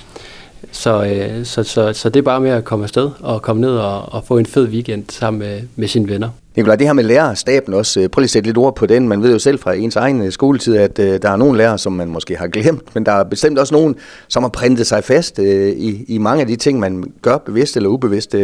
Så, 0.71 1.03
øh, 1.03 1.45
så, 1.45 1.63
så, 1.63 1.93
så 1.93 2.09
det 2.09 2.19
er 2.19 2.23
bare 2.23 2.39
med 2.39 2.51
at 2.51 2.63
komme 2.63 2.85
afsted 2.85 3.09
og 3.19 3.41
komme 3.41 3.61
ned 3.61 3.77
og, 3.77 4.13
og 4.13 4.23
få 4.23 4.37
en 4.37 4.45
fed 4.45 4.67
weekend 4.67 5.03
sammen 5.09 5.39
med, 5.39 5.61
med 5.75 5.87
sine 5.87 6.09
venner. 6.09 6.29
Nikolaj, 6.55 6.75
det 6.75 6.87
her 6.87 6.93
med 6.93 7.03
lærerstaben 7.03 7.73
også, 7.73 7.99
øh, 7.99 8.09
prøv 8.09 8.19
lige 8.19 8.25
at 8.25 8.29
sætte 8.29 8.49
lidt 8.49 8.57
ord 8.57 8.75
på 8.75 8.85
den. 8.85 9.07
Man 9.07 9.23
ved 9.23 9.31
jo 9.31 9.39
selv 9.39 9.59
fra 9.59 9.73
ens 9.73 9.95
egen 9.95 10.21
øh, 10.21 10.31
skoletid, 10.31 10.77
at 10.77 10.99
øh, 10.99 11.21
der 11.21 11.29
er 11.29 11.35
nogle 11.35 11.57
lærere, 11.57 11.77
som 11.77 11.93
man 11.93 12.07
måske 12.07 12.35
har 12.35 12.47
glemt, 12.47 12.95
men 12.95 13.05
der 13.05 13.11
er 13.11 13.23
bestemt 13.23 13.59
også 13.59 13.73
nogen, 13.73 13.95
som 14.27 14.43
har 14.43 14.49
printet 14.49 14.87
sig 14.87 15.03
fast 15.03 15.39
i, 15.39 16.05
i 16.07 16.17
mange 16.17 16.41
af 16.41 16.47
de 16.47 16.55
ting, 16.55 16.79
man 16.79 17.13
gør 17.21 17.37
bevidst 17.37 17.77
eller 17.77 17.89
ubevidst. 17.89 18.33
Uh, 18.33 18.41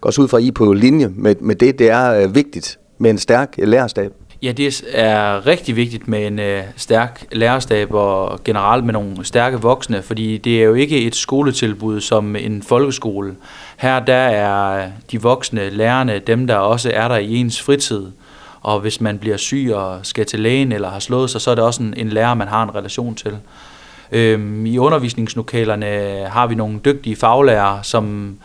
går 0.00 0.06
også 0.06 0.22
ud 0.22 0.28
fra 0.28 0.38
I 0.38 0.50
på 0.50 0.72
linje 0.72 1.10
med, 1.16 1.34
med 1.40 1.54
det. 1.54 1.78
Det 1.78 1.90
er 1.90 2.26
vigtigt 2.26 2.78
med 2.98 3.10
en 3.10 3.18
stærk 3.18 3.54
lærerstab. 3.58 4.12
Ja, 4.42 4.52
det 4.52 4.84
er 4.92 5.46
rigtig 5.46 5.76
vigtigt 5.76 6.08
med 6.08 6.26
en 6.26 6.38
øh, 6.38 6.62
stærk 6.76 7.26
lærerstab 7.32 7.94
og 7.94 8.44
generelt 8.44 8.84
med 8.84 8.92
nogle 8.92 9.24
stærke 9.24 9.60
voksne, 9.60 10.02
fordi 10.02 10.38
det 10.38 10.60
er 10.60 10.64
jo 10.64 10.74
ikke 10.74 11.00
et 11.00 11.16
skoletilbud 11.16 12.00
som 12.00 12.36
en 12.36 12.62
folkeskole. 12.62 13.36
Her 13.76 14.00
der 14.00 14.14
er 14.14 14.90
de 15.10 15.22
voksne 15.22 15.70
lærerne 15.70 16.18
dem, 16.18 16.46
der 16.46 16.56
også 16.56 16.90
er 16.94 17.08
der 17.08 17.16
i 17.16 17.34
ens 17.34 17.62
fritid. 17.62 18.06
Og 18.60 18.80
hvis 18.80 19.00
man 19.00 19.18
bliver 19.18 19.36
syg 19.36 19.70
og 19.74 19.98
skal 20.02 20.26
til 20.26 20.40
lægen 20.40 20.72
eller 20.72 20.90
har 20.90 20.98
slået 20.98 21.30
sig, 21.30 21.40
så 21.40 21.50
er 21.50 21.54
det 21.54 21.64
også 21.64 21.82
en, 21.82 21.94
en 21.96 22.08
lærer, 22.08 22.34
man 22.34 22.48
har 22.48 22.62
en 22.62 22.74
relation 22.74 23.14
til. 23.14 23.36
Øhm, 24.12 24.66
I 24.66 24.78
undervisningslokalerne 24.78 25.86
har 26.30 26.46
vi 26.46 26.54
nogle 26.54 26.80
dygtige 26.84 27.16
faglærere, 27.16 27.84
som 27.84 28.36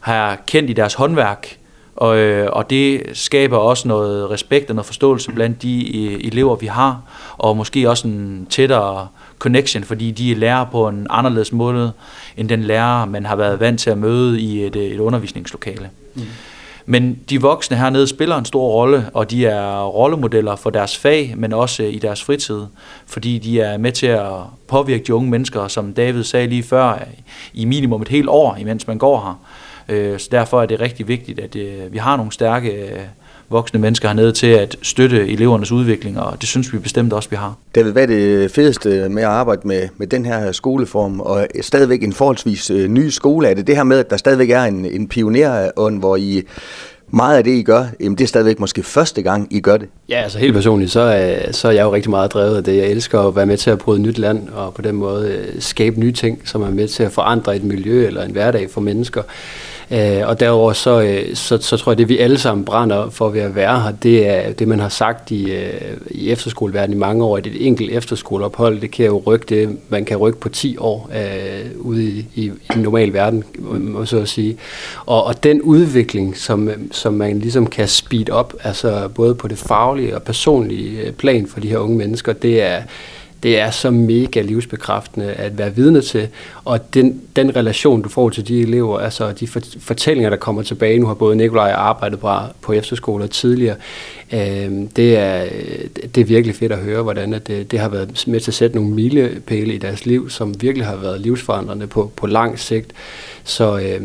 har 0.00 0.36
kendt 0.46 0.70
i 0.70 0.72
deres 0.72 0.94
håndværk, 0.94 1.58
og, 1.96 2.18
øh, 2.18 2.48
og 2.52 2.70
det 2.70 3.02
skaber 3.12 3.58
også 3.58 3.88
noget 3.88 4.30
respekt 4.30 4.70
og 4.70 4.76
noget 4.76 4.86
forståelse 4.86 5.32
blandt 5.32 5.62
de 5.62 5.98
øh, 5.98 6.20
elever, 6.24 6.56
vi 6.56 6.66
har, 6.66 7.00
og 7.38 7.56
måske 7.56 7.90
også 7.90 8.08
en 8.08 8.46
tættere 8.50 9.08
connection, 9.38 9.84
fordi 9.84 10.10
de 10.10 10.34
lærer 10.34 10.64
på 10.64 10.88
en 10.88 11.06
anderledes 11.10 11.52
måde, 11.52 11.92
end 12.36 12.48
den 12.48 12.62
lærer, 12.62 13.04
man 13.04 13.26
har 13.26 13.36
været 13.36 13.60
vant 13.60 13.80
til 13.80 13.90
at 13.90 13.98
møde 13.98 14.40
i 14.40 14.64
et, 14.66 14.76
et 14.76 14.98
undervisningslokale. 14.98 15.90
Mm. 16.14 16.22
Men 16.86 17.18
de 17.30 17.40
voksne 17.40 17.76
hernede 17.76 18.08
spiller 18.08 18.36
en 18.36 18.44
stor 18.44 18.68
rolle, 18.68 19.10
og 19.14 19.30
de 19.30 19.46
er 19.46 19.84
rollemodeller 19.84 20.56
for 20.56 20.70
deres 20.70 20.96
fag, 20.98 21.34
men 21.36 21.52
også 21.52 21.82
i 21.82 21.98
deres 21.98 22.24
fritid, 22.24 22.60
fordi 23.06 23.38
de 23.38 23.60
er 23.60 23.78
med 23.78 23.92
til 23.92 24.06
at 24.06 24.32
påvirke 24.68 25.04
de 25.04 25.14
unge 25.14 25.30
mennesker, 25.30 25.68
som 25.68 25.92
David 25.92 26.24
sagde 26.24 26.46
lige 26.46 26.62
før, 26.62 26.98
i 27.54 27.64
minimum 27.64 28.02
et 28.02 28.08
helt 28.08 28.28
år, 28.28 28.56
imens 28.56 28.86
man 28.86 28.98
går 28.98 29.20
her. 29.20 29.40
Øh, 29.88 30.18
så 30.18 30.28
derfor 30.32 30.62
er 30.62 30.66
det 30.66 30.80
rigtig 30.80 31.08
vigtigt, 31.08 31.40
at 31.40 31.56
øh, 31.56 31.92
vi 31.92 31.98
har 31.98 32.16
nogle 32.16 32.32
stærke 32.32 32.70
øh, 32.70 32.98
voksne 33.48 33.80
mennesker 33.80 34.08
hernede 34.08 34.32
til 34.32 34.46
at 34.46 34.76
støtte 34.82 35.28
elevernes 35.28 35.72
udvikling, 35.72 36.20
og 36.20 36.40
det 36.40 36.48
synes 36.48 36.72
vi 36.72 36.78
bestemt 36.78 37.12
også, 37.12 37.30
vi 37.30 37.36
har. 37.36 37.54
David, 37.74 37.92
hvad 37.92 38.02
er 38.02 38.06
det 38.06 38.50
fedeste 38.50 39.08
med 39.08 39.22
at 39.22 39.28
arbejde 39.28 39.68
med, 39.68 39.88
med 39.96 40.06
den 40.06 40.26
her 40.26 40.52
skoleform, 40.52 41.20
og 41.20 41.46
stadigvæk 41.60 42.02
en 42.02 42.12
forholdsvis 42.12 42.70
ny 42.70 43.08
skole? 43.08 43.48
Er 43.48 43.54
det 43.54 43.66
det 43.66 43.76
her 43.76 43.84
med, 43.84 43.98
at 43.98 44.10
der 44.10 44.16
stadigvæk 44.16 44.50
er 44.50 44.62
en, 44.62 44.84
en 44.84 45.08
pionerånd, 45.08 45.98
hvor 45.98 46.16
I 46.16 46.42
meget 47.08 47.36
af 47.36 47.44
det, 47.44 47.50
I 47.50 47.62
gør, 47.62 47.84
jamen 48.00 48.18
det 48.18 48.24
er 48.24 48.28
stadigvæk 48.28 48.60
måske 48.60 48.82
første 48.82 49.22
gang, 49.22 49.48
I 49.50 49.60
gør 49.60 49.76
det. 49.76 49.88
Ja, 50.08 50.22
altså 50.22 50.38
helt 50.38 50.54
personligt, 50.54 50.90
så 50.90 51.00
er, 51.00 51.52
så 51.52 51.68
er 51.68 51.72
jeg 51.72 51.82
jo 51.82 51.94
rigtig 51.94 52.10
meget 52.10 52.32
drevet 52.32 52.56
af 52.56 52.64
det. 52.64 52.76
Jeg 52.76 52.86
elsker 52.86 53.20
at 53.20 53.36
være 53.36 53.46
med 53.46 53.56
til 53.56 53.70
at 53.70 53.78
bryde 53.78 54.02
nyt 54.02 54.18
land, 54.18 54.48
og 54.48 54.74
på 54.74 54.82
den 54.82 54.94
måde 54.94 55.46
skabe 55.58 56.00
nye 56.00 56.12
ting, 56.12 56.40
som 56.44 56.62
er 56.62 56.70
med 56.70 56.88
til 56.88 57.02
at 57.02 57.12
forandre 57.12 57.56
et 57.56 57.64
miljø 57.64 58.06
eller 58.06 58.22
en 58.24 58.32
hverdag 58.32 58.70
for 58.70 58.80
mennesker. 58.80 59.22
Øh, 59.90 60.28
og 60.28 60.40
derover 60.40 60.72
så, 60.72 61.00
øh, 61.02 61.36
så, 61.36 61.58
så 61.60 61.76
tror 61.76 61.92
jeg, 61.92 61.98
det 61.98 62.08
vi 62.08 62.18
alle 62.18 62.38
sammen 62.38 62.64
brænder 62.64 63.10
for 63.10 63.28
ved 63.28 63.40
at 63.40 63.54
være 63.54 63.80
her, 63.80 63.90
det 63.90 64.28
er 64.28 64.52
det, 64.52 64.68
man 64.68 64.80
har 64.80 64.88
sagt 64.88 65.30
i, 65.30 65.52
øh, 65.52 65.72
i 66.10 66.30
efterskoleverdenen 66.30 66.98
i 66.98 67.00
mange 67.00 67.24
år, 67.24 67.36
at 67.36 67.46
et 67.46 67.66
enkelt 67.66 67.90
efterskoleophold, 67.92 68.80
det 68.80 68.90
kan 68.90 69.06
jo 69.06 69.22
rykke 69.26 69.46
det, 69.48 69.78
man 69.88 70.04
kan 70.04 70.16
rykke 70.16 70.40
på 70.40 70.48
10 70.48 70.76
år 70.78 71.10
øh, 71.14 71.70
ude 71.78 72.04
i, 72.04 72.26
i, 72.34 72.44
i 72.44 72.52
en 72.76 72.82
normal 72.82 73.12
verden, 73.12 73.44
må 73.58 74.04
så 74.04 74.18
at 74.18 74.28
sige. 74.28 74.56
Og, 75.06 75.24
og 75.24 75.44
den 75.44 75.62
udvikling, 75.62 76.36
som, 76.36 76.70
som 76.92 77.14
man 77.14 77.38
ligesom 77.38 77.66
kan 77.66 77.88
speed 77.88 78.30
op, 78.30 78.54
altså 78.62 79.08
både 79.08 79.34
på 79.34 79.48
det 79.48 79.58
faglige 79.58 80.14
og 80.14 80.22
personlige 80.22 81.00
øh, 81.00 81.12
plan 81.12 81.46
for 81.46 81.60
de 81.60 81.68
her 81.68 81.78
unge 81.78 81.96
mennesker, 81.96 82.32
det 82.32 82.62
er 82.62 82.82
det 83.44 83.58
er 83.58 83.70
så 83.70 83.90
mega 83.90 84.40
livsbekræftende 84.40 85.32
at 85.32 85.58
være 85.58 85.74
vidne 85.74 86.00
til. 86.00 86.28
Og 86.64 86.94
den, 86.94 87.22
den 87.36 87.56
relation, 87.56 88.02
du 88.02 88.08
får 88.08 88.30
til 88.30 88.48
de 88.48 88.60
elever, 88.60 88.98
altså 88.98 89.32
de 89.32 89.46
fortællinger, 89.78 90.30
der 90.30 90.36
kommer 90.36 90.62
tilbage, 90.62 90.98
nu 90.98 91.06
har 91.06 91.14
både 91.14 91.36
Nikolaj 91.36 91.70
arbejdet 91.70 92.20
på, 92.20 92.30
på 92.60 92.72
efterskoler 92.72 93.26
tidligere, 93.26 93.76
øh, 94.32 94.70
det, 94.96 95.16
er, 95.16 95.48
det 96.14 96.18
er 96.18 96.24
virkelig 96.24 96.56
fedt 96.56 96.72
at 96.72 96.78
høre, 96.78 97.02
hvordan 97.02 97.34
at 97.34 97.46
det, 97.46 97.70
det 97.70 97.78
har 97.78 97.88
været 97.88 98.24
med 98.26 98.40
til 98.40 98.50
at 98.50 98.54
sætte 98.54 98.76
nogle 98.76 98.90
milepæle 98.90 99.74
i 99.74 99.78
deres 99.78 100.06
liv, 100.06 100.30
som 100.30 100.62
virkelig 100.62 100.86
har 100.86 100.96
været 100.96 101.20
livsforandrende 101.20 101.86
på, 101.86 102.12
på 102.16 102.26
lang 102.26 102.58
sigt. 102.58 102.92
Så, 103.44 103.78
øh, 103.78 104.00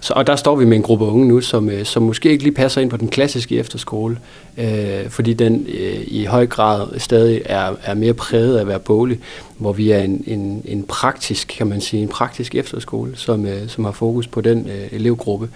så, 0.00 0.12
og 0.16 0.26
der 0.26 0.36
står 0.36 0.56
vi 0.56 0.64
med 0.64 0.76
en 0.76 0.82
gruppe 0.82 1.04
unge 1.04 1.28
nu, 1.28 1.40
som, 1.40 1.70
øh, 1.70 1.84
som 1.84 2.02
måske 2.02 2.30
ikke 2.30 2.44
lige 2.44 2.54
passer 2.54 2.80
ind 2.80 2.90
på 2.90 2.96
den 2.96 3.08
klassiske 3.08 3.58
efterskole, 3.58 4.18
øh, 4.58 5.08
fordi 5.08 5.34
den 5.34 5.66
øh, 5.68 6.00
i 6.06 6.24
høj 6.24 6.46
grad 6.46 6.98
stadig 6.98 7.42
er, 7.44 7.72
er 7.84 7.94
mere 7.94 8.14
præget 8.14 8.56
af 8.56 8.60
at 8.60 8.66
være 8.66 8.78
bolig, 8.78 9.20
hvor 9.58 9.72
vi 9.72 9.90
er 9.90 9.98
en, 9.98 10.24
en, 10.26 10.62
en 10.64 10.82
praktisk, 10.82 11.54
kan 11.58 11.66
man 11.66 11.80
sige, 11.80 12.02
en 12.02 12.08
praktisk 12.08 12.54
efterskole, 12.54 13.16
som, 13.16 13.46
øh, 13.46 13.68
som 13.68 13.84
har 13.84 13.92
fokus 13.92 14.26
på 14.26 14.40
den 14.40 14.66
øh, 14.68 14.88
elevgruppe. 14.92 15.48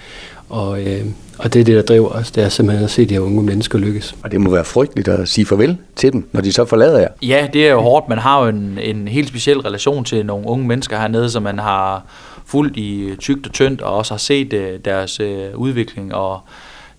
Og, 0.53 0.83
øh, 0.83 1.05
og 1.39 1.53
det 1.53 1.61
er 1.61 1.65
det, 1.65 1.77
der 1.77 1.83
driver 1.83 2.09
os, 2.09 2.31
det 2.31 2.45
er 2.45 2.49
simpelthen 2.49 2.85
at 2.85 2.91
se 2.91 3.05
de 3.05 3.15
her 3.15 3.21
unge 3.21 3.43
mennesker 3.43 3.79
lykkes. 3.79 4.15
Og 4.25 4.33
det 4.33 4.41
må 4.41 4.51
være 4.51 4.65
frygteligt 4.65 5.09
at 5.09 5.29
sige 5.29 5.47
farvel 5.47 5.77
til 5.97 6.13
dem, 6.13 6.29
når 6.33 6.41
de 6.41 6.53
så 6.53 6.65
forlader 6.65 6.99
jer. 6.99 7.09
Ja, 7.23 7.49
det 7.53 7.67
er 7.67 7.71
jo 7.71 7.81
hårdt. 7.81 8.09
Man 8.09 8.19
har 8.19 8.43
jo 8.43 8.49
en, 8.49 8.79
en 8.83 9.09
helt 9.09 9.29
speciel 9.29 9.61
relation 9.61 10.05
til 10.05 10.27
nogle 10.27 10.47
unge 10.47 10.67
mennesker 10.67 10.99
hernede, 10.99 11.31
som 11.31 11.43
man 11.43 11.59
har 11.59 12.05
fulgt 12.47 12.77
i 12.77 13.17
tygt 13.19 13.47
og 13.47 13.53
tyndt, 13.53 13.83
og 13.83 13.97
også 13.97 14.15
har 14.15 14.19
set 14.19 14.53
øh, 14.53 14.79
deres 14.85 15.21
øh, 15.21 15.47
udvikling. 15.55 16.15
Og 16.15 16.41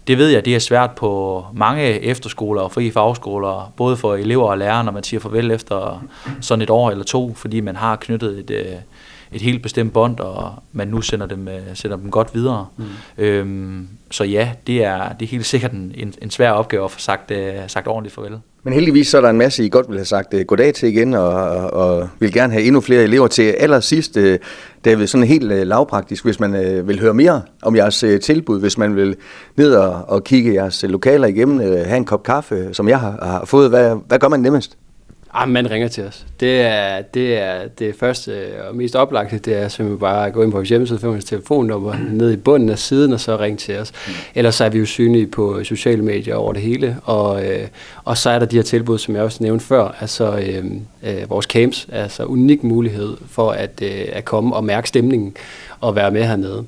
det 0.08 0.18
ved 0.18 0.30
jeg, 0.30 0.46
det 0.46 0.56
er 0.56 0.60
svært 0.60 0.92
på 0.92 1.46
mange 1.54 1.84
efterskoler 1.84 2.62
og 2.62 2.72
frie 2.72 2.92
fagskoler, 2.92 3.74
både 3.78 3.98
for 3.98 4.16
elever 4.16 4.46
og 4.46 4.58
lærere, 4.58 4.84
når 4.84 4.92
man 4.92 5.04
siger 5.04 5.20
farvel 5.20 5.52
efter 5.52 6.04
sådan 6.42 6.62
et 6.62 6.70
år 6.70 6.92
eller 6.92 7.04
to, 7.04 7.34
fordi 7.36 7.62
man 7.62 7.76
har 7.76 7.96
knyttet 7.96 8.40
et, 8.40 8.52
øh, 8.52 8.66
et 9.34 9.42
helt 9.42 9.62
bestemt 9.62 9.94
bånd, 9.94 10.20
og 10.20 10.54
man 10.72 10.88
nu 10.88 11.02
sender 11.02 11.26
dem, 11.26 11.48
øh, 11.48 11.62
sender 11.74 11.98
dem 11.98 12.12
godt 12.12 12.36
videre. 12.36 12.68
Mm. 12.78 12.84
Øhm, 13.24 13.88
så 14.12 14.24
ja, 14.24 14.50
det 14.68 14.84
er, 14.84 15.14
det 15.14 15.26
er 15.26 15.30
helt 15.30 15.46
sikkert 15.46 15.72
en, 15.72 15.92
en, 15.96 16.14
en 16.22 16.30
svær 16.30 16.52
opgave 16.52 16.86
at 16.86 16.92
få 16.92 17.00
sagt, 17.00 17.32
uh, 17.32 17.38
sagt 17.68 17.88
ordentligt 17.88 18.16
farvel. 18.16 18.40
Men 18.64 18.74
heldigvis 18.74 19.08
så 19.08 19.18
er 19.18 19.22
der 19.22 19.30
en 19.30 19.38
masse, 19.38 19.66
I 19.66 19.70
godt 19.70 19.90
vil 19.90 19.98
have 19.98 20.06
sagt 20.06 20.34
uh, 20.34 20.42
goddag 20.42 20.74
til 20.74 20.90
igen, 20.90 21.14
og, 21.14 21.30
og, 21.30 21.74
og 21.74 22.10
vil 22.20 22.34
gerne 22.34 22.54
have 22.54 22.66
endnu 22.66 22.82
flere 22.82 23.04
elever 23.04 23.28
til. 23.28 23.44
Allersidst, 23.44 24.18
uh, 24.18 24.36
David, 24.86 25.08
sådan 25.08 25.28
helt 25.28 25.52
uh, 25.52 25.58
lavpraktisk, 25.58 26.26
hvis 26.26 26.40
man 26.40 26.54
uh, 26.54 26.88
vil 26.88 27.00
høre 27.00 27.14
mere 27.14 27.42
om 27.62 27.76
jeres 27.76 28.04
uh, 28.04 28.20
tilbud, 28.20 28.60
hvis 28.60 28.78
man 28.78 28.96
vil 28.96 29.16
ned 29.56 29.76
og, 29.76 30.06
og 30.08 30.24
kigge 30.24 30.54
jeres 30.54 30.86
lokaler 30.90 31.28
igennem, 31.28 31.56
uh, 31.58 31.64
have 31.64 31.98
en 31.98 32.06
kop 32.06 32.24
kaffe, 32.24 32.70
som 32.74 32.90
jeg 32.90 33.00
har, 33.00 33.12
har 33.22 33.46
fået, 33.46 33.70
hvad, 33.70 33.96
hvad 34.08 34.20
gør 34.20 34.28
man 34.28 34.40
nemmest? 34.40 34.78
Ah, 35.36 35.50
man 35.50 35.72
ringer 35.72 35.88
til 35.88 36.04
os. 36.04 36.26
Det 36.40 36.62
er 36.62 37.02
det, 37.02 37.38
er 37.38 37.68
det 37.80 37.96
første 37.96 38.54
og 38.68 38.76
mest 38.76 38.96
oplagte, 38.96 39.38
det 39.38 39.54
er 39.54 39.68
simpelthen 39.68 40.00
bare 40.00 40.28
at 40.28 40.34
gå 40.34 40.44
ind 40.44 40.52
på 40.52 40.58
vores 40.58 40.70
hjemmeside, 40.70 41.00
få 41.00 41.08
vores 41.08 41.26
telefonnummer 41.26 41.96
ned 42.12 42.32
i 42.32 42.36
bunden 42.36 42.70
af 42.70 42.80
siden, 42.80 43.14
og 43.14 43.20
så 43.20 43.40
ringe 43.40 43.58
til 43.58 43.78
os. 43.78 43.92
Mm. 44.08 44.14
Ellers 44.36 44.56
så 44.56 44.66
er 44.66 44.70
vi 44.70 44.80
jo 44.80 44.86
synlige 44.86 45.28
på 45.28 45.64
sociale 45.64 46.02
medier 46.02 46.36
over 46.36 46.54
det 46.54 46.62
hele, 46.62 46.98
og, 47.04 47.46
øh, 47.46 47.68
og 48.04 48.18
så 48.18 48.30
er 48.30 48.40
der 48.40 48.46
de 48.46 48.56
her 48.56 48.64
tilbud, 48.64 48.98
som 48.98 49.16
jeg 49.16 49.24
også 49.24 49.44
nævnte 49.44 49.66
før, 49.66 49.96
altså 50.00 50.38
øh, 50.38 50.66
øh, 51.04 51.30
vores 51.30 51.46
camps, 51.46 51.88
altså 51.92 52.24
unik 52.24 52.64
mulighed 52.64 53.18
for 53.30 53.52
at, 53.52 53.82
øh, 53.82 54.06
at 54.12 54.26
komme 54.26 54.56
og 54.56 54.64
mærke 54.64 54.88
stemningen 54.88 55.36
og 55.80 55.96
være 55.96 56.12
med 56.12 56.24
hernede. 56.24 56.64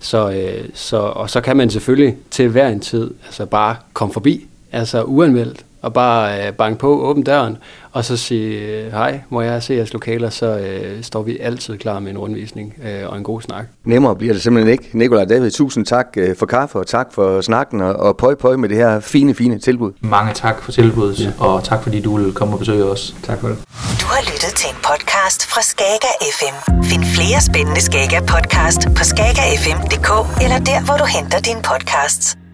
Så, 0.00 0.30
øh, 0.30 0.68
så, 0.74 0.96
og 0.96 1.30
så 1.30 1.40
kan 1.40 1.56
man 1.56 1.70
selvfølgelig 1.70 2.16
til 2.30 2.48
hver 2.48 2.68
en 2.68 2.80
tid 2.80 3.10
altså 3.24 3.46
bare 3.46 3.76
komme 3.92 4.12
forbi, 4.12 4.46
altså 4.72 5.02
uanmeldt, 5.02 5.64
og 5.82 5.92
bare 5.92 6.46
øh, 6.46 6.52
banke 6.52 6.78
på, 6.78 7.00
åbne 7.02 7.24
døren, 7.24 7.56
og 7.92 8.04
så 8.04 8.16
sige, 8.16 8.60
øh, 8.60 8.92
hej, 8.92 9.20
må 9.28 9.40
jeg 9.40 9.62
se 9.62 9.74
jeres 9.74 9.92
lokaler, 9.92 10.30
så 10.30 10.46
øh, 10.46 11.02
står 11.02 11.22
vi 11.22 11.38
altid 11.38 11.78
klar 11.78 12.00
med 12.00 12.10
en 12.10 12.18
rundvisning 12.18 12.74
øh, 12.84 13.08
og 13.08 13.18
en 13.18 13.24
god 13.24 13.42
snak. 13.42 13.64
Nemmere 13.84 14.16
bliver 14.16 14.32
det 14.32 14.42
simpelthen 14.42 14.72
ikke. 14.72 14.90
Nikolaj 14.92 15.24
David, 15.24 15.50
tusind 15.50 15.86
tak 15.86 16.06
øh, 16.16 16.36
for 16.36 16.46
kaffe, 16.46 16.78
og 16.78 16.86
tak 16.86 17.12
for 17.12 17.40
snakken, 17.40 17.80
og, 17.80 17.96
og 17.96 18.16
pøj 18.16 18.34
pøj 18.34 18.56
med 18.56 18.68
det 18.68 18.76
her 18.76 19.00
fine, 19.00 19.34
fine 19.34 19.58
tilbud. 19.58 19.92
Mange 20.00 20.32
tak 20.34 20.62
for 20.62 20.72
tilbuddet, 20.72 21.20
ja. 21.20 21.30
og 21.38 21.64
tak 21.64 21.82
fordi 21.82 22.00
du 22.00 22.16
vil 22.16 22.32
komme 22.32 22.54
og 22.54 22.58
besøge 22.58 22.84
os. 22.84 23.14
Tak 23.22 23.40
for 23.40 23.48
det. 23.48 23.56
Du 24.00 24.06
har 24.06 24.20
lyttet 24.32 24.52
til 24.56 24.68
en 24.70 24.76
podcast 24.76 25.46
fra 25.46 25.60
Skager 25.62 26.14
FM. 26.38 26.82
Find 26.84 27.04
flere 27.04 27.40
spændende 27.40 27.80
Skager 27.80 28.20
podcast 28.20 28.80
på 28.96 29.04
skagerfm.dk 29.04 30.10
eller 30.44 30.58
der, 30.58 30.84
hvor 30.84 30.96
du 30.96 31.04
henter 31.04 31.38
dine 31.40 31.62
podcasts. 31.62 32.47